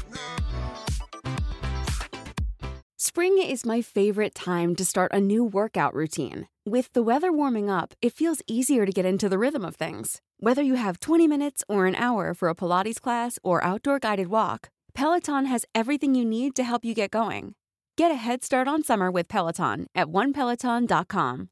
[2.97, 6.47] Spring is my favorite time to start a new workout routine.
[6.65, 10.21] With the weather warming up, it feels easier to get into the rhythm of things.
[10.39, 14.29] Whether you have 20 minutes or an hour for a Pilates class or outdoor guided
[14.29, 17.55] walk, Peloton has everything you need to help you get going.
[17.95, 21.49] Get a head start on summer with Peloton at onepeloton.com.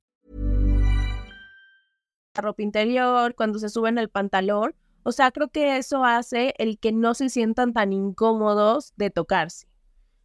[2.35, 4.73] La ropa interior, cuando se suben el pantalón.
[5.03, 9.67] O sea, creo que eso hace el que no se sientan tan incómodos de tocarse.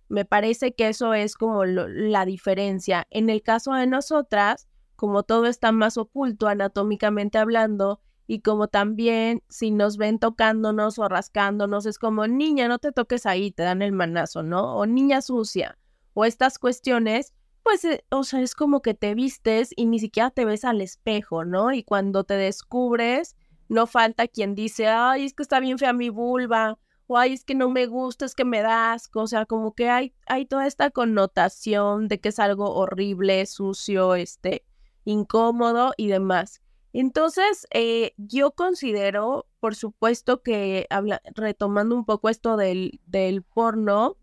[0.09, 3.07] Me parece que eso es como la diferencia.
[3.11, 9.42] En el caso de nosotras, como todo está más oculto anatómicamente hablando, y como también
[9.50, 13.83] si nos ven tocándonos o rascándonos, es como, niña, no te toques ahí, te dan
[13.83, 14.76] el manazo, ¿no?
[14.76, 15.76] O niña sucia
[16.16, 20.31] o estas cuestiones, pues, eh, o sea, es como que te vistes y ni siquiera
[20.31, 21.72] te ves al espejo, ¿no?
[21.72, 23.37] Y cuando te descubres,
[23.68, 27.44] no falta quien dice, ay, es que está bien fea mi vulva, o ay, es
[27.44, 30.66] que no me gusta, es que me das, o sea, como que hay, hay toda
[30.66, 34.64] esta connotación de que es algo horrible, sucio, este,
[35.05, 36.62] incómodo y demás.
[36.94, 44.16] Entonces, eh, yo considero, por supuesto que habla, retomando un poco esto del, del porno,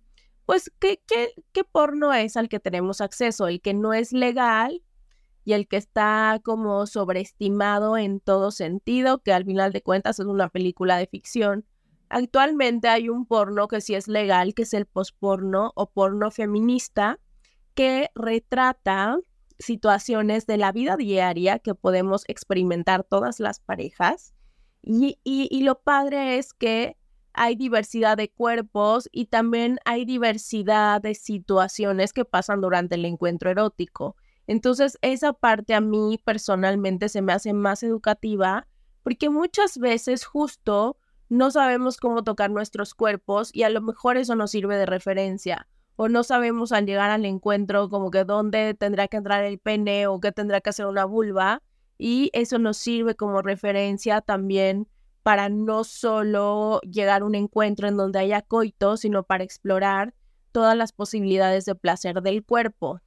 [0.46, 3.48] pues, ¿qué, qué, qué porno es al que tenemos acceso?
[3.48, 4.82] El que no es legal
[5.46, 10.26] y el que está como sobreestimado en todo sentido, que al final de cuentas es
[10.26, 11.66] una película de ficción.
[12.10, 17.20] Actualmente hay un porno que sí es legal, que es el posporno o porno feminista,
[17.74, 19.18] que retrata
[19.60, 24.34] situaciones de la vida diaria que podemos experimentar todas las parejas.
[24.82, 26.98] Y, y, y lo padre es que
[27.34, 33.50] hay diversidad de cuerpos y también hay diversidad de situaciones que pasan durante el encuentro
[33.50, 34.16] erótico.
[34.48, 38.68] Entonces, esa parte a mí personalmente se me hace más educativa
[39.04, 40.98] porque muchas veces justo
[41.30, 45.68] no sabemos cómo tocar nuestros cuerpos y a lo mejor eso nos sirve de referencia
[45.96, 50.08] o no sabemos al llegar al encuentro como que dónde tendrá que entrar el pene
[50.08, 51.62] o qué tendrá que hacer una vulva
[51.98, 54.88] y eso nos sirve como referencia también
[55.24, 60.14] para no solo llegar a un encuentro en donde haya coito, sino para explorar
[60.52, 63.00] todas las posibilidades de placer del cuerpo.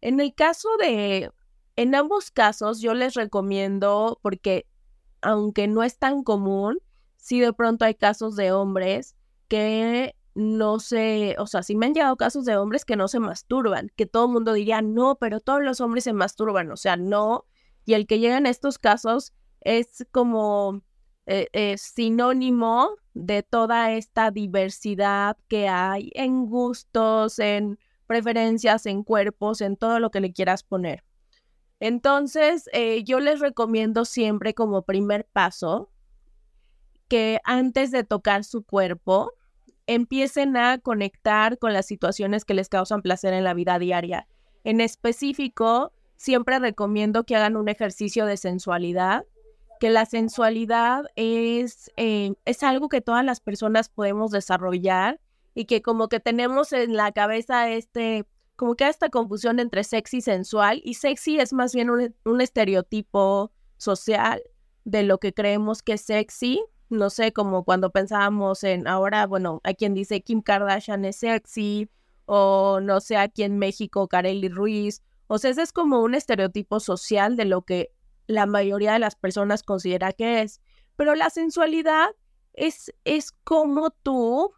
[0.00, 1.30] En el caso de,
[1.76, 4.66] en ambos casos yo les recomiendo, porque
[5.20, 6.78] aunque no es tan común,
[7.16, 9.16] sí de pronto hay casos de hombres
[9.48, 13.18] que no se, o sea, sí me han llegado casos de hombres que no se
[13.18, 16.96] masturban, que todo el mundo diría, no, pero todos los hombres se masturban, o sea,
[16.96, 17.44] no.
[17.84, 20.82] Y el que llega en estos casos es como
[21.30, 29.76] eh, sinónimo de toda esta diversidad que hay en gustos, en preferencias, en cuerpos, en
[29.76, 31.04] todo lo que le quieras poner.
[31.80, 35.90] Entonces, eh, yo les recomiendo siempre como primer paso
[37.06, 39.32] que antes de tocar su cuerpo,
[39.86, 44.28] empiecen a conectar con las situaciones que les causan placer en la vida diaria.
[44.64, 49.24] En específico, siempre recomiendo que hagan un ejercicio de sensualidad,
[49.78, 55.20] que la sensualidad es, eh, es algo que todas las personas podemos desarrollar
[55.54, 60.18] y que como que tenemos en la cabeza este, como que esta confusión entre sexy
[60.18, 64.42] y sensual, y sexy es más bien un, un estereotipo social
[64.84, 69.60] de lo que creemos que es sexy, no sé, como cuando pensábamos en ahora, bueno,
[69.64, 71.88] hay quien dice Kim Kardashian es sexy,
[72.26, 75.02] o no sé, aquí en México, Kareli Ruiz.
[75.28, 77.90] O sea, ese es como un estereotipo social de lo que
[78.28, 80.60] la mayoría de las personas considera que es.
[80.94, 82.10] Pero la sensualidad
[82.52, 84.52] es, es como tú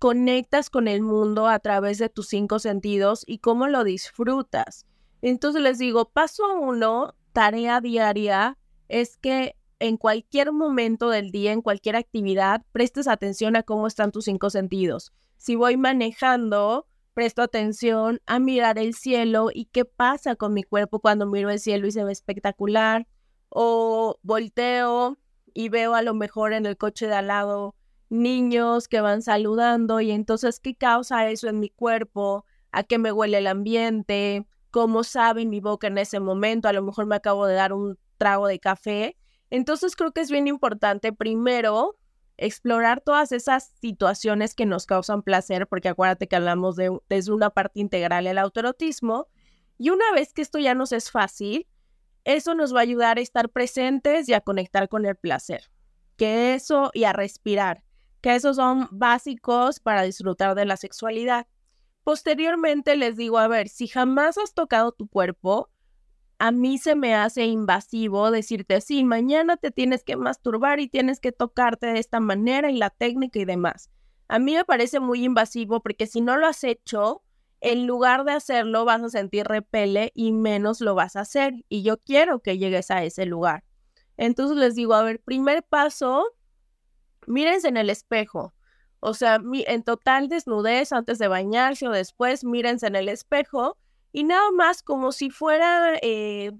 [0.00, 4.86] conectas con el mundo a través de tus cinco sentidos y cómo lo disfrutas.
[5.20, 8.58] Entonces les digo, paso uno, tarea diaria,
[8.88, 14.12] es que en cualquier momento del día, en cualquier actividad, prestes atención a cómo están
[14.12, 15.12] tus cinco sentidos.
[15.36, 21.00] Si voy manejando, presto atención a mirar el cielo y qué pasa con mi cuerpo
[21.00, 23.06] cuando miro el cielo y se ve espectacular.
[23.48, 25.18] O volteo
[25.54, 27.74] y veo a lo mejor en el coche de al lado
[28.08, 32.44] niños que van saludando y entonces, ¿qué causa eso en mi cuerpo?
[32.70, 34.46] ¿A qué me huele el ambiente?
[34.70, 36.68] ¿Cómo sabe mi boca en ese momento?
[36.68, 39.16] A lo mejor me acabo de dar un trago de café.
[39.50, 41.96] Entonces creo que es bien importante primero
[42.44, 47.50] explorar todas esas situaciones que nos causan placer, porque acuérdate que hablamos de desde una
[47.50, 49.28] parte integral el autorotismo.
[49.78, 51.66] Y una vez que esto ya nos es fácil,
[52.24, 55.70] eso nos va a ayudar a estar presentes y a conectar con el placer.
[56.16, 57.82] Que eso y a respirar
[58.22, 61.46] que esos son básicos para disfrutar de la sexualidad.
[62.04, 65.68] Posteriormente les digo, a ver, si jamás has tocado tu cuerpo,
[66.42, 71.20] a mí se me hace invasivo decirte, sí, mañana te tienes que masturbar y tienes
[71.20, 73.90] que tocarte de esta manera y la técnica y demás.
[74.26, 77.22] A mí me parece muy invasivo porque si no lo has hecho,
[77.60, 81.54] en lugar de hacerlo vas a sentir repele y menos lo vas a hacer.
[81.68, 83.62] Y yo quiero que llegues a ese lugar.
[84.16, 86.24] Entonces les digo, a ver, primer paso,
[87.28, 88.52] mírense en el espejo.
[88.98, 93.78] O sea, en total desnudez antes de bañarse o después, mírense en el espejo
[94.12, 96.52] y nada más como si fuera eh,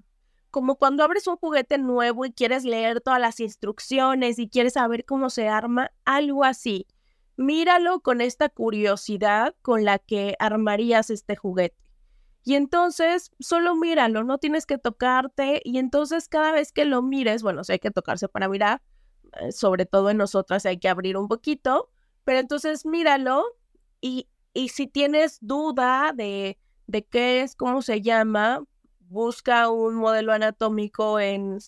[0.53, 5.03] como cuando abres un juguete nuevo y quieres leer todas las instrucciones y quieres saber
[5.03, 6.85] cómo se arma, algo así.
[7.37, 11.75] Míralo con esta curiosidad con la que armarías este juguete.
[12.43, 17.41] Y entonces solo míralo, no tienes que tocarte y entonces cada vez que lo mires,
[17.41, 18.83] bueno, si hay que tocarse para mirar,
[19.41, 21.89] eh, sobre todo en nosotras hay que abrir un poquito,
[22.25, 23.43] pero entonces míralo
[24.01, 28.63] y, y si tienes duda de, de qué es, cómo se llama,
[28.99, 31.59] busca un modelo anatómico en,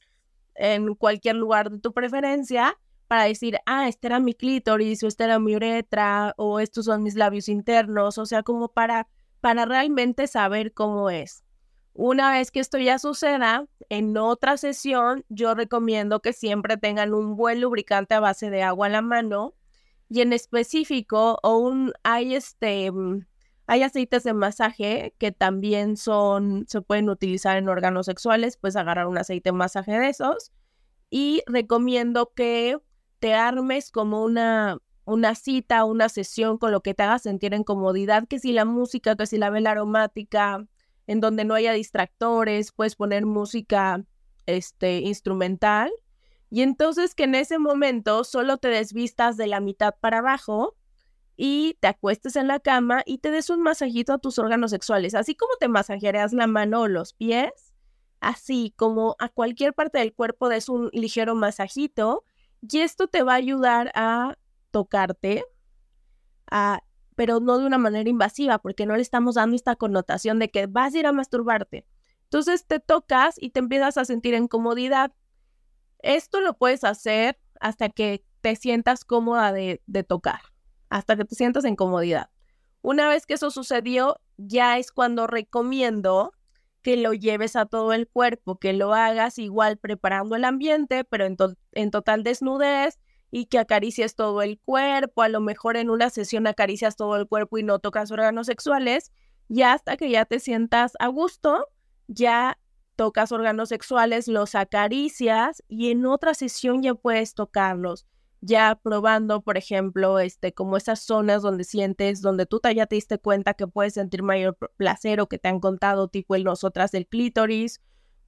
[0.56, 5.26] en cualquier lugar de tu preferencia para decir, ah, este era mi clítoris, o este
[5.26, 9.08] era mi uretra, o estos son mis labios internos, o sea, como para,
[9.42, 11.44] para realmente saber cómo es.
[11.94, 17.38] Una vez que esto ya suceda, en otra sesión yo recomiendo que siempre tengan un
[17.38, 19.54] buen lubricante a base de agua a la mano
[20.10, 23.26] y en específico o un hay este mm,
[23.68, 29.08] hay aceites de masaje que también son se pueden utilizar en órganos sexuales, pues agarrar
[29.08, 30.52] un aceite de masaje de esos.
[31.10, 32.78] Y recomiendo que
[33.20, 37.64] te armes como una una cita, una sesión con lo que te haga sentir en
[37.64, 40.66] comodidad, que si la música, que si la vela aromática,
[41.08, 44.04] en donde no haya distractores, puedes poner música
[44.48, 45.92] este, instrumental.
[46.50, 50.76] Y entonces que en ese momento solo te desvistas de la mitad para abajo
[51.38, 55.16] y te acuestes en la cama y te des un masajito a tus órganos sexuales,
[55.16, 57.74] así como te masajeas la mano o los pies,
[58.22, 62.24] así como a cualquier parte del cuerpo des un ligero masajito
[62.62, 64.38] y esto te va a ayudar a
[64.72, 65.46] tocarte,
[66.50, 66.82] a,
[67.16, 70.68] pero no de una manera invasiva, porque no le estamos dando esta connotación de que
[70.68, 71.86] vas a ir a masturbarte.
[72.24, 75.14] Entonces te tocas y te empiezas a sentir en comodidad.
[76.00, 80.55] Esto lo puedes hacer hasta que te sientas cómoda de, de tocar
[80.90, 82.30] hasta que te sientas en comodidad.
[82.82, 86.34] Una vez que eso sucedió, ya es cuando recomiendo
[86.82, 91.26] que lo lleves a todo el cuerpo, que lo hagas igual preparando el ambiente, pero
[91.26, 93.00] en, total desnudez
[93.32, 95.24] y que acaricies todo el cuerpo.
[95.24, 99.12] A lo mejor en una sesión acaricias todo el cuerpo y no tocas órganos sexuales.
[99.50, 101.68] Y hasta que ya te sientas a gusto,
[102.08, 102.60] ya
[102.96, 108.06] tocas órganos sexuales, los acaricias y en otra sesión ya puedes tocarlos
[108.46, 113.18] ya probando, por ejemplo, este, como esas zonas donde sientes, donde tú ya te diste
[113.18, 117.08] cuenta que puedes sentir mayor placer o que te han contado, tipo en nosotras del
[117.08, 117.82] clítoris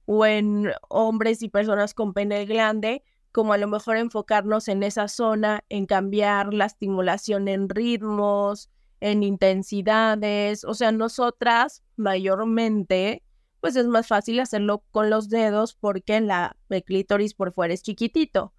[0.06, 5.06] o en hombres y personas con pene grande, como a lo mejor enfocarnos en esa
[5.08, 13.22] zona, en cambiar la estimulación en ritmos, en intensidades, o sea, nosotras mayormente,
[13.60, 17.82] pues es más fácil hacerlo con los dedos porque la, el clítoris por fuera es
[17.82, 18.52] chiquitito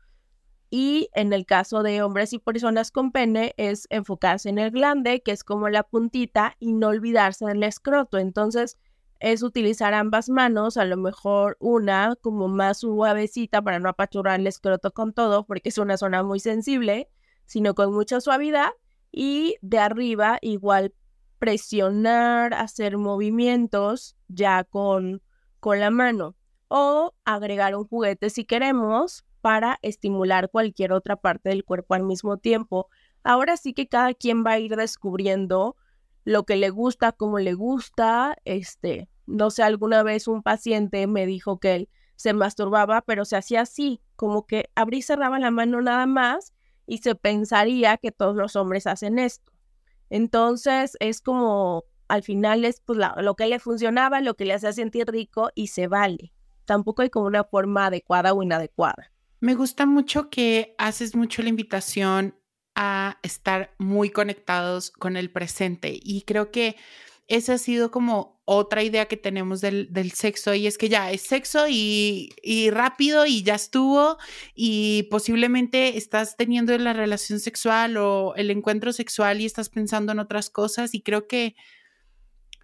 [0.69, 5.21] y en el caso de hombres y personas con pene es enfocarse en el glande,
[5.21, 8.17] que es como la puntita, y no olvidarse del escroto.
[8.19, 8.77] Entonces
[9.19, 14.47] es utilizar ambas manos, a lo mejor una como más suavecita para no apachurrar el
[14.47, 17.09] escroto con todo, porque es una zona muy sensible,
[17.45, 18.69] sino con mucha suavidad.
[19.11, 20.93] Y de arriba igual
[21.39, 25.23] presionar, hacer movimientos ya con,
[25.59, 26.35] con la mano.
[26.67, 32.37] O agregar un juguete si queremos, para estimular cualquier otra parte del cuerpo al mismo
[32.37, 32.87] tiempo.
[33.23, 35.75] Ahora sí que cada quien va a ir descubriendo
[36.23, 38.37] lo que le gusta, cómo le gusta.
[38.45, 43.37] Este, no sé, alguna vez un paciente me dijo que él se masturbaba, pero se
[43.37, 46.53] hacía así, como que abría y cerraba la mano nada más
[46.85, 49.51] y se pensaría que todos los hombres hacen esto.
[50.11, 54.73] Entonces es como, al final es pues, lo que le funcionaba, lo que le hacía
[54.73, 56.33] sentir rico y se vale.
[56.65, 59.11] Tampoco hay como una forma adecuada o inadecuada.
[59.39, 62.35] Me gusta mucho que haces mucho la invitación
[62.75, 66.75] a estar muy conectados con el presente y creo que
[67.27, 71.21] esa ha sido como otra idea que tenemos del, sexo y es que ya es
[71.21, 74.17] sexo y, y, rápido y ya estuvo
[74.55, 80.19] y posiblemente estás teniendo la relación sexual o el encuentro sexual y estás pensando en
[80.19, 81.55] otras cosas y creo que,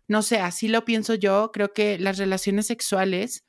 [0.08, 3.45] no sé, así lo pienso yo, creo que las relaciones sexuales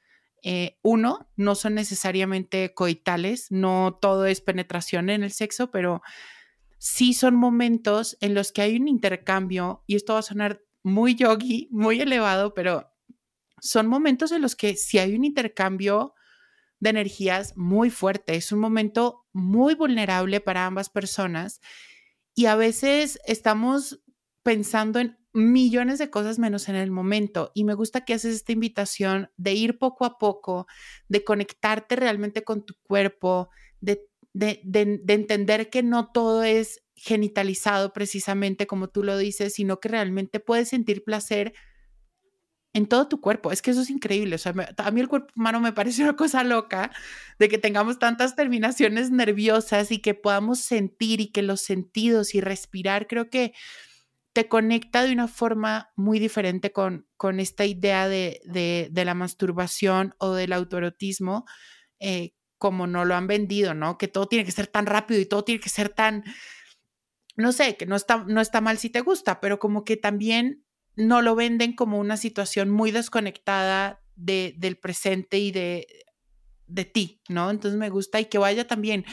[0.49, 6.03] eh, uno, no son necesariamente coitales, no todo es penetración en el sexo, pero
[6.79, 11.17] sí son momentos en los que hay un intercambio, y esto va a sonar muy
[11.17, 12.93] yogi, muy elevado, pero
[13.61, 16.15] son momentos en los que si hay un intercambio
[16.79, 21.61] de energías muy fuerte, es un momento muy vulnerable para ambas personas
[22.37, 24.01] y a veces estamos
[24.45, 27.53] pensando en millones de cosas menos en el momento.
[27.55, 30.67] Y me gusta que haces esta invitación de ir poco a poco,
[31.09, 37.93] de conectarte realmente con tu cuerpo, de, de, de, entender que no todo es genitalizado
[37.93, 41.53] precisamente como tú lo dices, sino que realmente puedes sentir placer
[42.73, 43.53] en todo tu cuerpo.
[43.53, 44.37] Es que eso es increíble.
[44.37, 46.91] O sea, a mí el cuerpo humano me parece una cosa loca
[47.39, 52.41] de que tengamos tantas terminaciones nerviosas y que podamos sentir y que los sentidos y
[52.41, 53.53] respirar, creo que
[54.37, 60.15] te conecta de una forma muy diferente con, con esta idea de, de, la masturbación
[60.19, 61.47] o del autoerotismo,
[62.01, 63.97] eh, como no lo han vendido, ¿no?
[63.97, 66.23] Que todo tiene que ser tan rápido y todo tiene que ser tan,
[67.35, 70.67] no sé, que no está, no está mal si te gusta, pero como que también
[70.97, 75.87] no lo venden como una situación muy desconectada de, del presente y de,
[76.67, 77.51] de ti, ¿no?
[77.51, 79.07] Entonces me gusta y que vaya también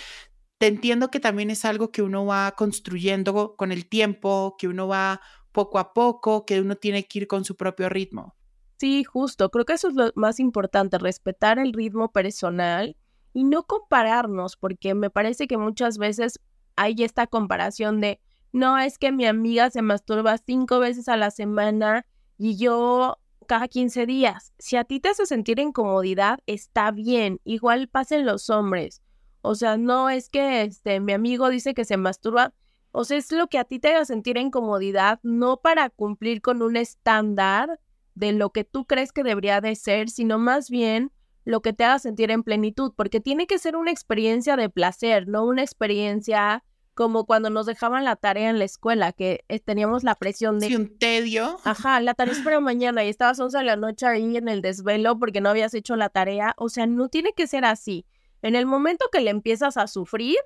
[0.67, 5.21] entiendo que también es algo que uno va construyendo con el tiempo, que uno va
[5.51, 8.35] poco a poco, que uno tiene que ir con su propio ritmo.
[8.77, 9.49] Sí, justo.
[9.49, 12.97] Creo que eso es lo más importante, respetar el ritmo personal
[13.33, 16.39] y no compararnos, porque me parece que muchas veces
[16.75, 18.19] hay esta comparación de,
[18.51, 22.05] no, es que mi amiga se masturba cinco veces a la semana
[22.37, 24.53] y yo cada 15 días.
[24.57, 27.39] Si a ti te hace sentir incomodidad, está bien.
[27.43, 29.02] Igual pasen los hombres.
[29.45, 32.53] O sea, no es que este, mi amigo dice que se masturba.
[32.91, 36.61] O sea, es lo que a ti te haga sentir incomodidad, no para cumplir con
[36.61, 37.79] un estándar
[38.15, 41.11] de lo que tú crees que debería de ser, sino más bien
[41.43, 45.27] lo que te haga sentir en plenitud, porque tiene que ser una experiencia de placer,
[45.27, 46.63] no una experiencia
[46.93, 50.67] como cuando nos dejaban la tarea en la escuela, que eh, teníamos la presión de...
[50.67, 51.57] Sí, un tedio.
[51.65, 54.61] Ajá, la tarea es para mañana y estabas 11 de la noche ahí en el
[54.61, 56.53] desvelo porque no habías hecho la tarea.
[56.57, 58.05] O sea, no tiene que ser así.
[58.43, 60.37] En el momento que le empiezas a sufrir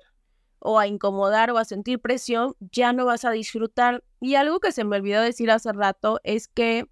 [0.60, 4.04] o a incomodar o a sentir presión, ya no vas a disfrutar.
[4.20, 6.86] Y algo que se me olvidó decir hace rato es que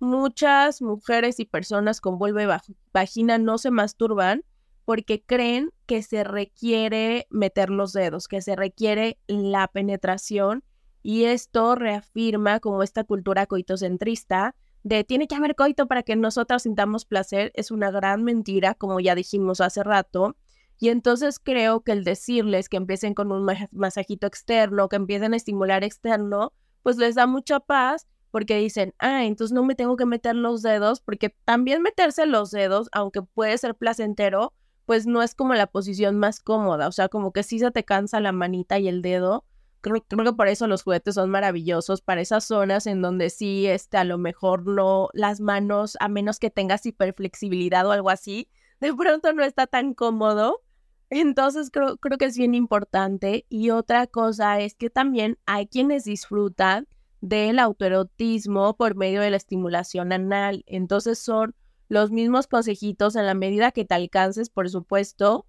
[0.00, 4.44] muchas mujeres y personas con vulva y vagina no se masturban
[4.84, 10.64] porque creen que se requiere meter los dedos, que se requiere la penetración
[11.02, 16.62] y esto reafirma como esta cultura coitocentrista de tiene que haber coito para que nosotras
[16.62, 20.36] sintamos placer es una gran mentira, como ya dijimos hace rato.
[20.78, 25.36] Y entonces creo que el decirles que empiecen con un masajito externo, que empiecen a
[25.36, 26.52] estimular externo,
[26.82, 30.62] pues les da mucha paz porque dicen, ah, entonces no me tengo que meter los
[30.62, 34.52] dedos, porque también meterse los dedos, aunque puede ser placentero,
[34.84, 37.84] pues no es como la posición más cómoda, o sea, como que sí se te
[37.84, 39.44] cansa la manita y el dedo.
[39.80, 43.96] Creo, que por eso los juguetes son maravillosos para esas zonas en donde sí, este,
[43.96, 48.48] a lo mejor no, las manos, a menos que tengas hiperflexibilidad o algo así,
[48.80, 50.62] de pronto no está tan cómodo.
[51.10, 53.46] Entonces creo, creo que es bien importante.
[53.48, 56.86] Y otra cosa es que también hay quienes disfrutan
[57.20, 60.64] del autoerotismo por medio de la estimulación anal.
[60.66, 61.54] Entonces son
[61.88, 65.46] los mismos consejitos en la medida que te alcances, por supuesto,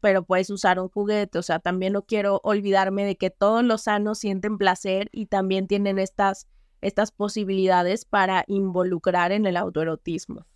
[0.00, 1.38] pero puedes usar un juguete.
[1.38, 5.66] O sea, también no quiero olvidarme de que todos los sanos sienten placer y también
[5.66, 6.46] tienen estas,
[6.80, 10.46] estas posibilidades para involucrar en el autoerotismo.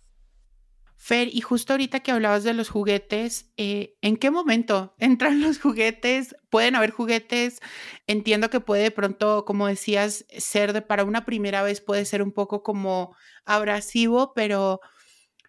[0.97, 5.59] Fer, y justo ahorita que hablabas de los juguetes, eh, ¿en qué momento entran los
[5.59, 6.35] juguetes?
[6.49, 7.59] ¿Pueden haber juguetes?
[8.07, 12.21] Entiendo que puede de pronto, como decías, ser de para una primera vez, puede ser
[12.21, 13.15] un poco como
[13.45, 14.79] abrasivo, pero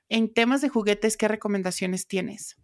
[0.09, 2.57] en temas de juguetes, ¿qué recomendaciones tienes?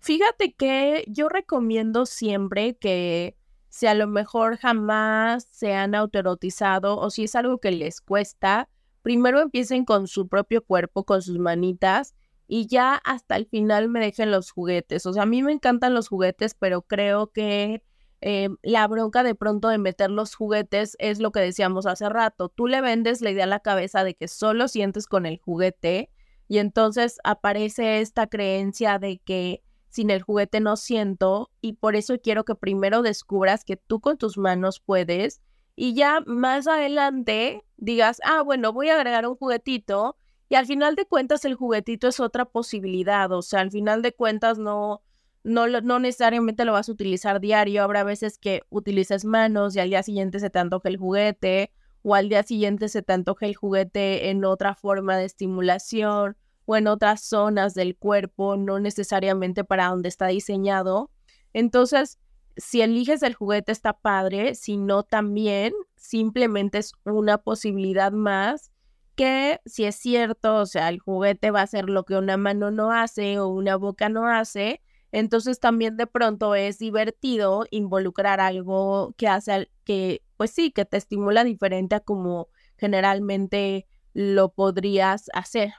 [0.00, 3.36] Fíjate que yo recomiendo siempre que
[3.68, 8.68] si a lo mejor jamás se han autoerotizado o si es algo que les cuesta,
[9.02, 12.14] primero empiecen con su propio cuerpo, con sus manitas
[12.48, 15.04] y ya hasta el final me dejen los juguetes.
[15.06, 17.82] O sea, a mí me encantan los juguetes, pero creo que
[18.22, 22.48] eh, la bronca de pronto de meter los juguetes es lo que decíamos hace rato.
[22.48, 26.10] Tú le vendes la idea a la cabeza de que solo sientes con el juguete
[26.48, 32.18] y entonces aparece esta creencia de que sin el juguete no siento y por eso
[32.18, 35.42] quiero que primero descubras que tú con tus manos puedes
[35.76, 40.16] y ya más adelante digas, ah, bueno, voy a agregar un juguetito
[40.48, 44.14] y al final de cuentas el juguetito es otra posibilidad, o sea, al final de
[44.14, 45.02] cuentas no,
[45.44, 49.90] no, no necesariamente lo vas a utilizar diario, habrá veces que utilices manos y al
[49.90, 51.72] día siguiente se te antoja el juguete
[52.02, 56.76] o al día siguiente se te antoja el juguete en otra forma de estimulación o
[56.76, 61.10] en otras zonas del cuerpo, no necesariamente para donde está diseñado.
[61.54, 62.18] Entonces,
[62.56, 68.70] si eliges el juguete está padre, si no también simplemente es una posibilidad más
[69.18, 72.70] que si es cierto, o sea, el juguete va a hacer lo que una mano
[72.70, 79.14] no hace o una boca no hace, entonces también de pronto es divertido involucrar algo
[79.16, 85.72] que hace que pues sí, que te estimula diferente a como generalmente lo podrías hacer.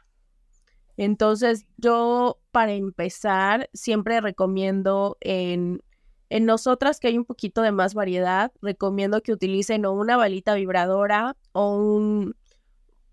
[0.98, 5.82] Entonces, yo para empezar, siempre recomiendo en,
[6.28, 10.56] en nosotras que hay un poquito de más variedad, recomiendo que utilicen o una balita
[10.56, 12.36] vibradora o un,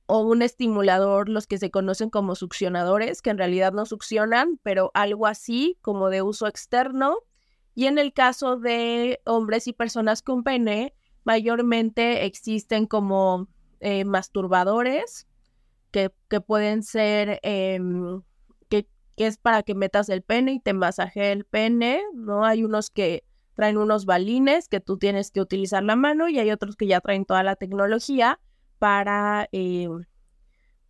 [0.07, 4.91] o un estimulador, los que se conocen como succionadores, que en realidad no succionan, pero
[4.95, 7.19] algo así como de uso externo.
[7.75, 10.95] Y en el caso de hombres y personas con pene,
[11.25, 13.49] mayormente existen como
[13.81, 15.27] eh, masturbadores
[15.91, 18.23] que, que, pueden ser, em,
[18.69, 22.45] que, que, es para que metas el pene y te masaje el pene, ¿no?
[22.45, 26.51] Hay unos que traen unos balines que tú tienes que utilizar la mano y hay
[26.51, 28.39] otros que ya traen toda la tecnología
[28.79, 30.05] para em,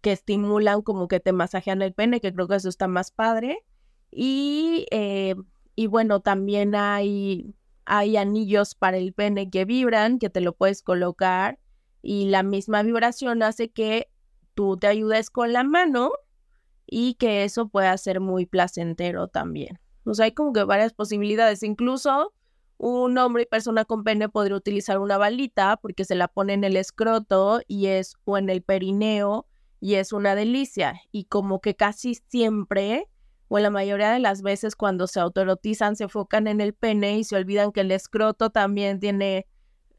[0.01, 3.65] que estimulan como que te masajean el pene, que creo que eso está más padre.
[4.11, 5.35] Y, eh,
[5.75, 7.55] y bueno, también hay
[7.87, 11.59] hay anillos para el pene que vibran, que te lo puedes colocar
[12.03, 14.11] y la misma vibración hace que
[14.55, 16.13] tú te ayudes con la mano
[16.87, 19.79] y que eso pueda ser muy placentero también.
[20.05, 21.63] O sea, hay como que varias posibilidades.
[21.63, 22.33] Incluso
[22.79, 26.65] un hombre y persona con pene podría utilizar una balita porque se la pone en
[26.65, 29.47] el escroto y es o en el perineo
[29.81, 31.01] y es una delicia.
[31.13, 33.09] Y como que casi siempre
[33.49, 37.25] o la mayoría de las veces cuando se autoerotizan se enfocan en el pene y
[37.25, 39.47] se olvidan que el escroto también tiene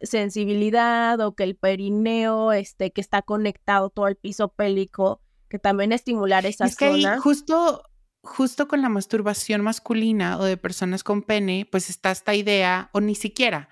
[0.01, 5.91] sensibilidad o que el perineo, este, que está conectado todo el piso pélico, que también
[5.91, 7.21] estimular esas es que zonas.
[7.21, 7.83] justo
[8.21, 13.01] justo con la masturbación masculina o de personas con pene, pues está esta idea, o
[13.01, 13.69] ni siquiera,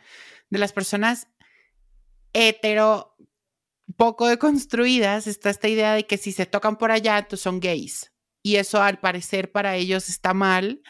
[0.49, 1.27] de las personas
[2.33, 3.15] hetero
[3.97, 8.11] poco deconstruidas, está esta idea de que si se tocan por allá, entonces son gays.
[8.41, 10.81] Y eso al parecer para ellos está mal.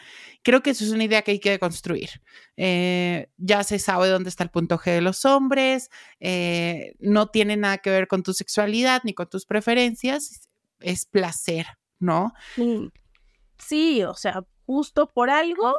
[0.42, 2.10] Creo que eso es una idea que hay que deconstruir.
[2.56, 5.90] Eh, ya se sabe dónde está el punto G de los hombres,
[6.20, 10.48] eh, no tiene nada que ver con tu sexualidad ni con tus preferencias,
[10.80, 11.66] es placer,
[11.98, 12.32] ¿no?
[13.58, 15.76] Sí, o sea, justo por algo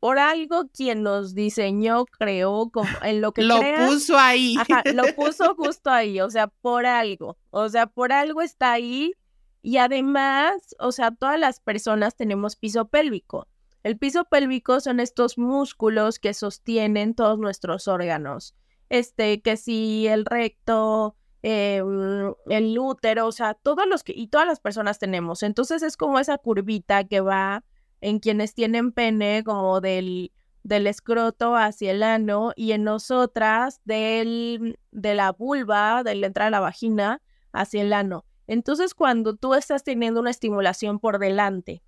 [0.00, 4.54] por algo quien nos diseñó, creó, como en lo que Lo puso ahí.
[4.58, 7.38] Ajá, lo puso justo ahí, o sea, por algo.
[7.50, 9.14] O sea, por algo está ahí.
[9.62, 13.48] Y además, o sea, todas las personas tenemos piso pélvico.
[13.82, 18.54] El piso pélvico son estos músculos que sostienen todos nuestros órganos.
[18.88, 24.46] Este, que si el recto, em, el útero, o sea, todos los que, y todas
[24.46, 25.42] las personas tenemos.
[25.42, 27.64] Entonces es como esa curvita que va
[28.00, 30.32] en quienes tienen pene como del,
[30.62, 36.48] del escroto hacia el ano y en nosotras del, de la vulva, de la entrada
[36.48, 37.22] a la vagina
[37.52, 38.24] hacia el ano.
[38.46, 41.82] Entonces, cuando tú estás teniendo una estimulación por delante,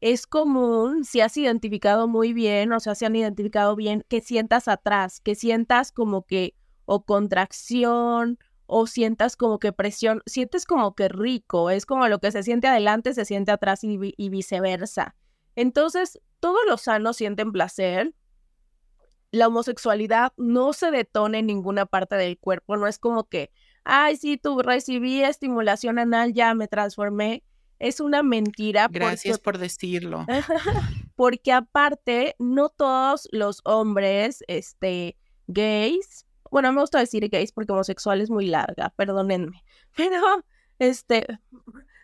[0.00, 4.68] es común, si has identificado muy bien, o sea, si han identificado bien, que sientas
[4.68, 11.08] atrás, que sientas como que o contracción o sientas como que presión, sientes como que
[11.08, 15.16] rico, es como lo que se siente adelante se siente atrás y, y viceversa.
[15.56, 18.14] Entonces, todos los sanos sienten placer.
[19.30, 23.50] La homosexualidad no se detona en ninguna parte del cuerpo, no es como que,
[23.84, 27.42] ay, sí, tú recibí estimulación anal, ya me transformé.
[27.78, 28.88] Es una mentira.
[28.90, 30.26] Gracias por decirlo.
[31.16, 35.16] porque aparte, no todos los hombres, este,
[35.46, 39.64] gays, bueno, me gusta decir gays porque homosexual es muy larga, perdónenme,
[39.96, 40.44] pero,
[40.78, 41.26] este,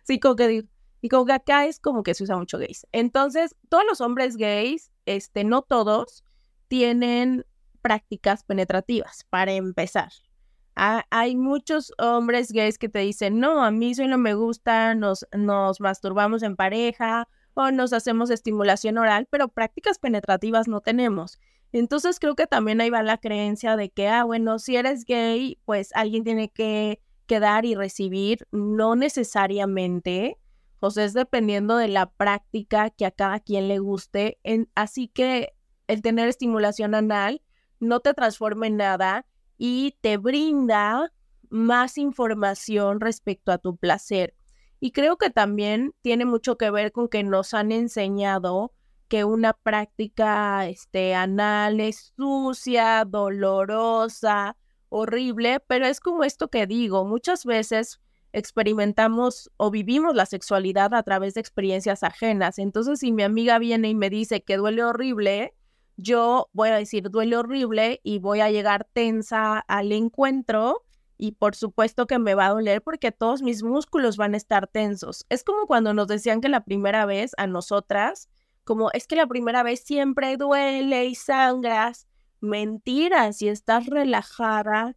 [0.02, 0.68] sí, como que digo,
[1.00, 2.86] y como que acá es como que se usa mucho gays.
[2.90, 6.24] Entonces, todos los hombres gays, este, no todos,
[6.68, 7.44] tienen
[7.82, 10.10] prácticas penetrativas, para empezar.
[10.74, 15.26] hay muchos hombres gays que te dicen, no, a mí eso no me gusta, nos,
[15.36, 21.38] nos masturbamos en pareja o nos hacemos estimulación oral, pero prácticas penetrativas no tenemos.
[21.72, 25.58] Entonces creo que también ahí va la creencia de que, ah, bueno, si eres gay,
[25.64, 30.38] pues alguien tiene que, que dar y recibir, no necesariamente
[30.84, 34.38] pues es dependiendo de la práctica que a cada quien le guste.
[34.74, 35.54] así que
[35.86, 37.40] el tener estimulación anal
[37.80, 39.24] no te transforma en nada
[39.56, 41.10] y te brinda
[41.48, 44.34] más información respecto a tu placer.
[44.80, 48.72] Y creo que también tiene mucho que ver con que nos han enseñado
[49.08, 54.56] que una práctica este, anal es sucia, dolorosa,
[54.88, 58.00] horrible, pero es como esto que digo, muchas veces
[58.32, 62.58] experimentamos o vivimos la sexualidad a través de experiencias ajenas.
[62.58, 65.54] Entonces, si mi amiga viene y me dice que duele horrible,
[65.96, 70.84] yo voy a decir duele horrible y voy a llegar tensa al encuentro
[71.16, 74.66] y por supuesto que me va a doler porque todos mis músculos van a estar
[74.66, 75.26] tensos.
[75.28, 78.28] Es como cuando nos decían que la primera vez a nosotras,
[78.64, 82.08] como es que la primera vez siempre duele y sangras.
[82.40, 84.96] Mentira, si estás relajada,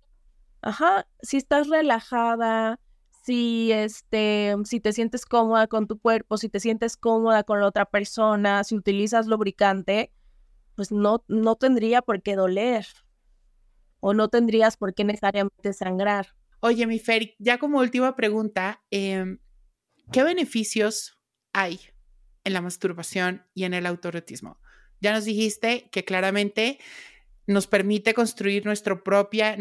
[0.61, 2.79] ajá, si estás relajada,
[3.23, 7.67] si este, si te sientes cómoda con tu cuerpo, si te sientes cómoda con la
[7.67, 10.11] otra persona, si utilizas lubricante,
[10.75, 12.87] pues no, no tendría por qué doler
[13.99, 16.35] o no tendrías por qué necesariamente sangrar.
[16.59, 19.39] Oye, mi Fer, ya como última pregunta, em,
[20.11, 21.17] ¿qué beneficios
[21.53, 21.79] hay
[22.43, 24.59] en la masturbación y en el autorotismo?
[24.99, 26.79] Ya nos dijiste que claramente
[27.47, 29.55] nos permite construir nuestra propia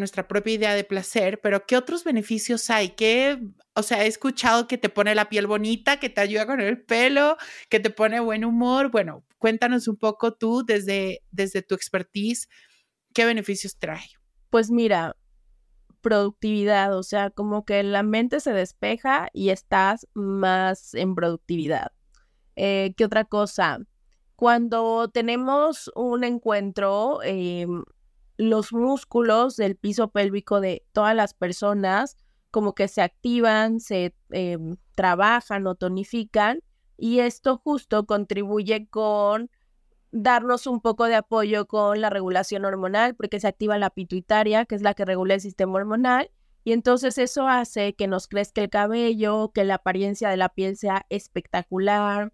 [0.46, 2.90] idea de placer, pero ¿qué otros beneficios hay?
[2.90, 3.38] ¿Qué,
[3.74, 6.82] o sea, he escuchado que te pone la piel bonita, que te ayuda con el
[6.82, 7.36] pelo,
[7.68, 8.90] que te pone buen humor.
[8.90, 12.48] Bueno, cuéntanos un poco tú desde, desde tu expertise,
[13.14, 14.15] ¿qué beneficios trae?
[14.52, 15.16] Pues mira,
[16.02, 21.92] productividad, o sea, como que la mente se despeja y estás más en productividad.
[22.56, 23.80] Eh, ¿Qué otra cosa?
[24.36, 27.84] Cuando tenemos un encuentro, em,
[28.38, 32.16] los músculos del piso pélvico de todas las personas
[32.52, 36.60] como que se activan, se em, trabajan o tonifican
[36.98, 39.50] y esto justo contribuye con
[40.12, 44.74] darnos un poco de apoyo con la regulación hormonal porque se activa la pituitaria, que
[44.74, 46.30] es la que regula el sistema hormonal,
[46.64, 50.76] y entonces eso hace que nos crezca el cabello, que la apariencia de la piel
[50.76, 52.32] sea espectacular,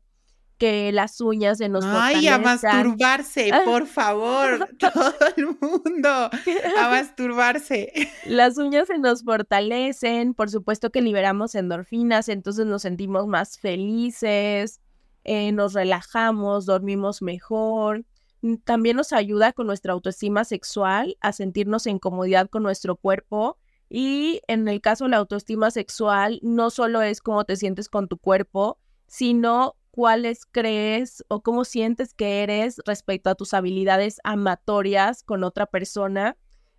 [0.63, 7.93] que las uñas se nos Ay, a masturbarse, por favor, todo el mundo, a masturbarse.
[8.27, 14.81] Las uñas se nos fortalecen, por supuesto que liberamos endorfinas, entonces nos sentimos más felices.
[15.25, 18.05] Eh, nos relajamos, dormimos mejor.
[18.43, 23.59] Mm, también nos ayuda con nuestra autoestima sexual a sentirnos en comodidad con nuestro cuerpo.
[23.89, 28.09] Y en el caso de la autoestima sexual, no solo es cómo te sientes con
[28.09, 35.23] tu cuerpo, sino cuáles crees o cómo sientes que eres respecto a tus habilidades amatorias
[35.23, 36.37] con otra persona.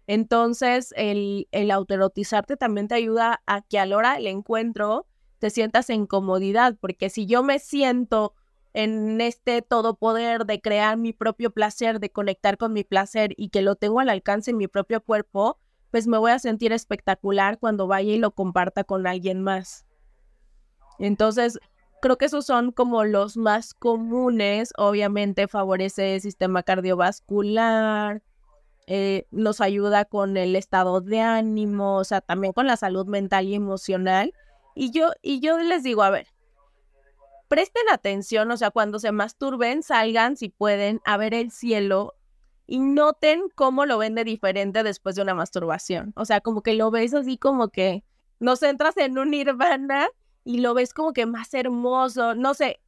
[0.08, 5.08] Entonces, el, el autoerotizarte también te ayuda a que a la hora del encuentro
[5.44, 8.34] te sientas en comodidad, porque si yo me siento
[8.74, 13.62] en este todopoder de crear mi propio placer, de conectar con mi placer y que
[13.62, 15.60] lo tengo al alcance en mi propio cuerpo,
[15.92, 19.86] pues me voy a sentir espectacular cuando vaya y lo comparta con alguien más.
[20.98, 21.60] Entonces,
[22.02, 24.72] creo que esos son como los más comunes.
[24.78, 28.24] Obviamente favorece el sistema cardiovascular,
[28.88, 33.46] eh, nos ayuda con el estado de ánimo, o sea, también con la salud mental
[33.46, 34.34] y emocional.
[34.76, 36.28] Y yo, y yo les digo, a ver,
[37.48, 42.16] presten atención, o sea, cuando se masturben, salgan si pueden a ver el cielo
[42.66, 46.14] y noten cómo lo ven de diferente después de una masturbación.
[46.16, 48.04] O sea, como que lo ves así como que
[48.40, 50.08] nos entras en un nirvana
[50.44, 52.80] y lo ves como que más hermoso, no sé,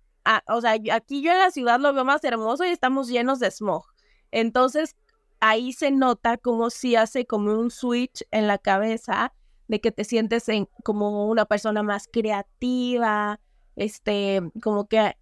[0.47, 3.51] o sea, aquí yo en la ciudad lo veo más hermoso y estamos llenos de
[3.51, 3.85] smog.
[4.31, 4.95] Entonces,
[5.39, 9.33] ahí se nota como si hace como un switch en la cabeza
[9.67, 13.39] de que te sientes en, como una persona más creativa,
[13.75, 15.15] este, como que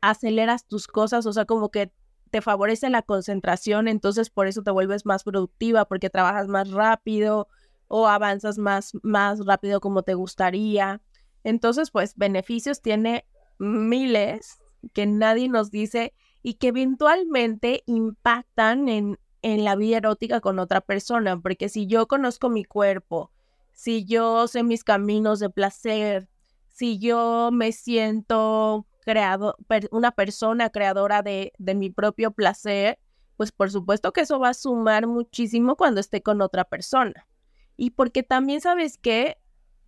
[0.00, 1.92] aceleras tus cosas, o sea, como que
[2.30, 7.48] te favorece la concentración, entonces por eso te vuelves más productiva, porque trabajas más rápido
[7.88, 11.00] o avanzas más, más rápido como te gustaría.
[11.44, 13.24] Entonces, pues beneficios tiene
[13.58, 14.58] miles
[14.92, 16.12] que nadie nos dice
[16.42, 22.06] y que eventualmente impactan en, en la vida erótica con otra persona, porque si yo
[22.08, 23.30] conozco mi cuerpo,
[23.74, 26.28] si yo sé mis caminos de placer,
[26.68, 29.56] si yo me siento creado,
[29.90, 32.98] una persona creadora de, mi propio placer,
[33.36, 37.26] pues por supuesto que eso va a sumar muchísimo cuando esté con otra persona.
[37.76, 39.38] Y porque también sabes que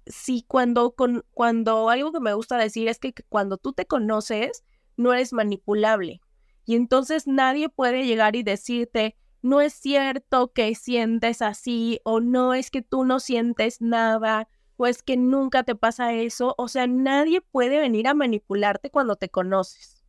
[0.04, 4.64] sí, cuando, con, cuando algo que me gusta decir es que cuando tú te conoces,
[4.96, 6.20] no eres manipulable.
[6.64, 12.54] Y entonces nadie puede llegar y decirte, no es cierto que sientes así, o no
[12.54, 16.54] es que tú no sientes nada, o es que nunca te pasa eso.
[16.58, 20.04] O sea, nadie puede venir a manipularte cuando te conoces.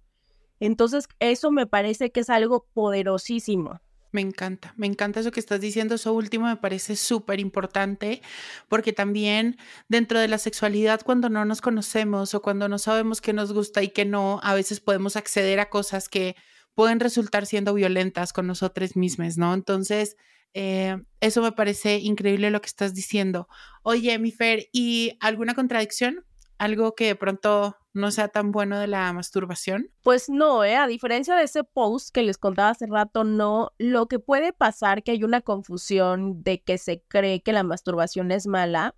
[0.60, 3.80] Entonces, eso me parece que es algo poderosísimo.
[4.12, 5.96] Me encanta, me encanta eso que estás diciendo.
[5.96, 8.22] Eso último me parece súper importante
[8.70, 9.58] porque también
[9.90, 13.84] dentro de la sexualidad, cuando no nos conocemos o cuando no sabemos qué nos gusta
[13.84, 16.36] y qué no, a veces podemos acceder a cosas que
[16.78, 19.56] pueden resultar siendo violentas con nosotros mismos, ¿no?
[19.56, 20.16] Entonces,
[20.54, 23.48] eh, eso me parece increíble lo que estás diciendo.
[23.82, 26.24] Oye, mi Fer, ¿y alguna contradicción?
[26.60, 29.92] algo que de pronto no sea tan bueno de la masturbación?
[30.04, 30.76] Pues no, ¿eh?
[30.76, 33.72] a diferencia de ese post que les contaba hace rato, no.
[33.78, 38.32] Lo que puede pasar que hay una confusión de que se cree que la masturbación
[38.32, 38.96] es mala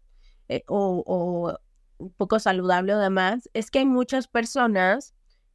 [0.48, 1.60] eh, o, o
[2.18, 5.14] poco saludable o demás, es que hay muchas personas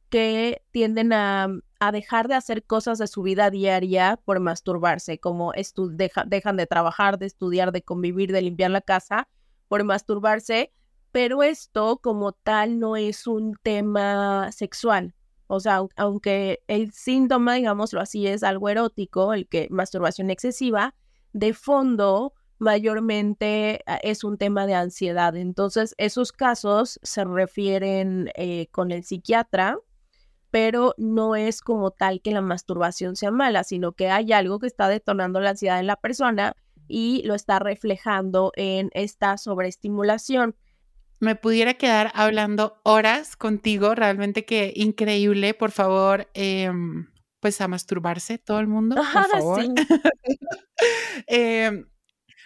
[0.09, 1.47] que tienden a,
[1.79, 7.17] a, dejar de hacer cosas de su vida diaria por masturbarse, como dejan de trabajar,
[7.19, 9.27] de estudiar, de convivir, de limpiar la casa,
[9.67, 10.71] por masturbarse
[11.15, 15.15] pero esto como tal no es un tema sexual.
[15.47, 20.93] O sea, aunque el síntoma, digámoslo así, es algo erótico, el que masturbación excesiva,
[21.31, 25.37] de fondo mayormente ah, es un tema de ansiedad.
[25.37, 29.77] Entonces, esos casos se refieren eh, con el psiquiatra,
[30.55, 34.67] pero no es como tal que la masturbación sea mala, sino que hay algo que
[34.67, 36.55] está detonando la ansiedad en la persona
[36.87, 40.55] y lo está reflejando en esta sobreestimulación
[41.19, 47.07] me pudiera quedar hablando horas contigo, realmente que increíble, por favor, em,
[47.41, 49.65] pues a masturbarse todo el mundo, por favor.
[51.27, 51.85] Em,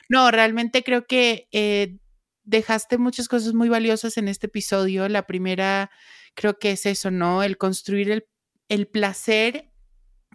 [0.08, 1.98] no, realmente creo que eh,
[2.44, 5.10] dejaste muchas cosas muy valiosas en este episodio.
[5.10, 5.92] La primera
[6.40, 7.44] creo que es eso, ¿no?
[7.44, 8.26] El construir el,
[8.70, 9.70] el placer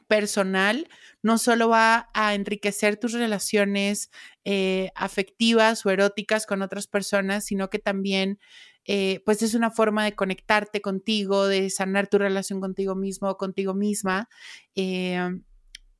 [0.06, 0.86] personal
[1.22, 4.10] no solo va a enriquecer tus relaciones
[4.44, 8.38] eh, afectivas o eróticas con otras personas, sino que también
[8.84, 13.38] eh, pues es una forma de conectarte contigo, de sanar tu relación contigo mismo o
[13.38, 14.28] contigo misma,
[14.74, 15.40] eh,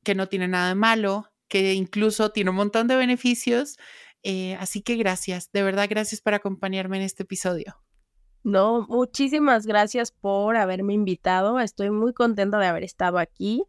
[0.03, 3.77] que no tiene nada de malo, que incluso tiene un montón de beneficios.
[4.59, 7.84] así que gracias, de verdad gracias por acompañarme en este episodio.
[8.45, 11.59] No, muchísimas gracias por haberme invitado.
[11.59, 13.63] Estoy muy contenta de haber estado aquí.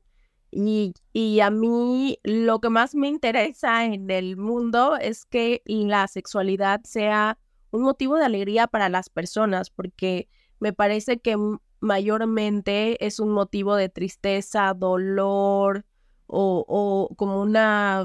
[0.50, 0.92] Y,
[1.40, 7.38] a mí lo que más me interesa en el mundo es que la sexualidad sea
[7.70, 10.28] un motivo de alegría para las personas, porque
[10.60, 11.38] me parece que
[11.80, 15.86] mayormente es un motivo de tristeza, dolor
[16.26, 18.04] o, o como una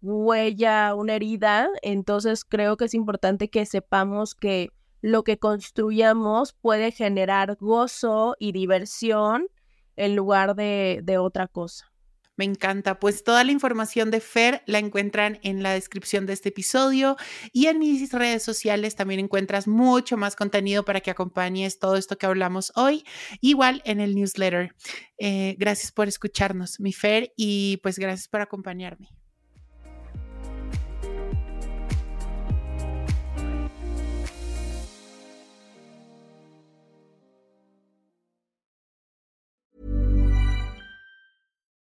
[0.00, 1.68] huella, una herida.
[1.82, 8.52] Entonces creo que es importante que sepamos que lo que construyamos puede generar gozo y
[8.52, 9.48] diversión
[9.96, 11.92] en lugar de, de otra cosa.
[12.36, 12.98] Me encanta.
[13.00, 17.16] Pues toda la información de Fer la encuentran en la descripción de este episodio
[17.52, 22.18] y en mis redes sociales también encuentras mucho más contenido para que acompañes todo esto
[22.18, 23.04] que hablamos hoy,
[23.40, 24.74] igual en el newsletter.
[25.18, 29.08] Eh, gracias por escucharnos, mi Fer, y pues gracias por acompañarme.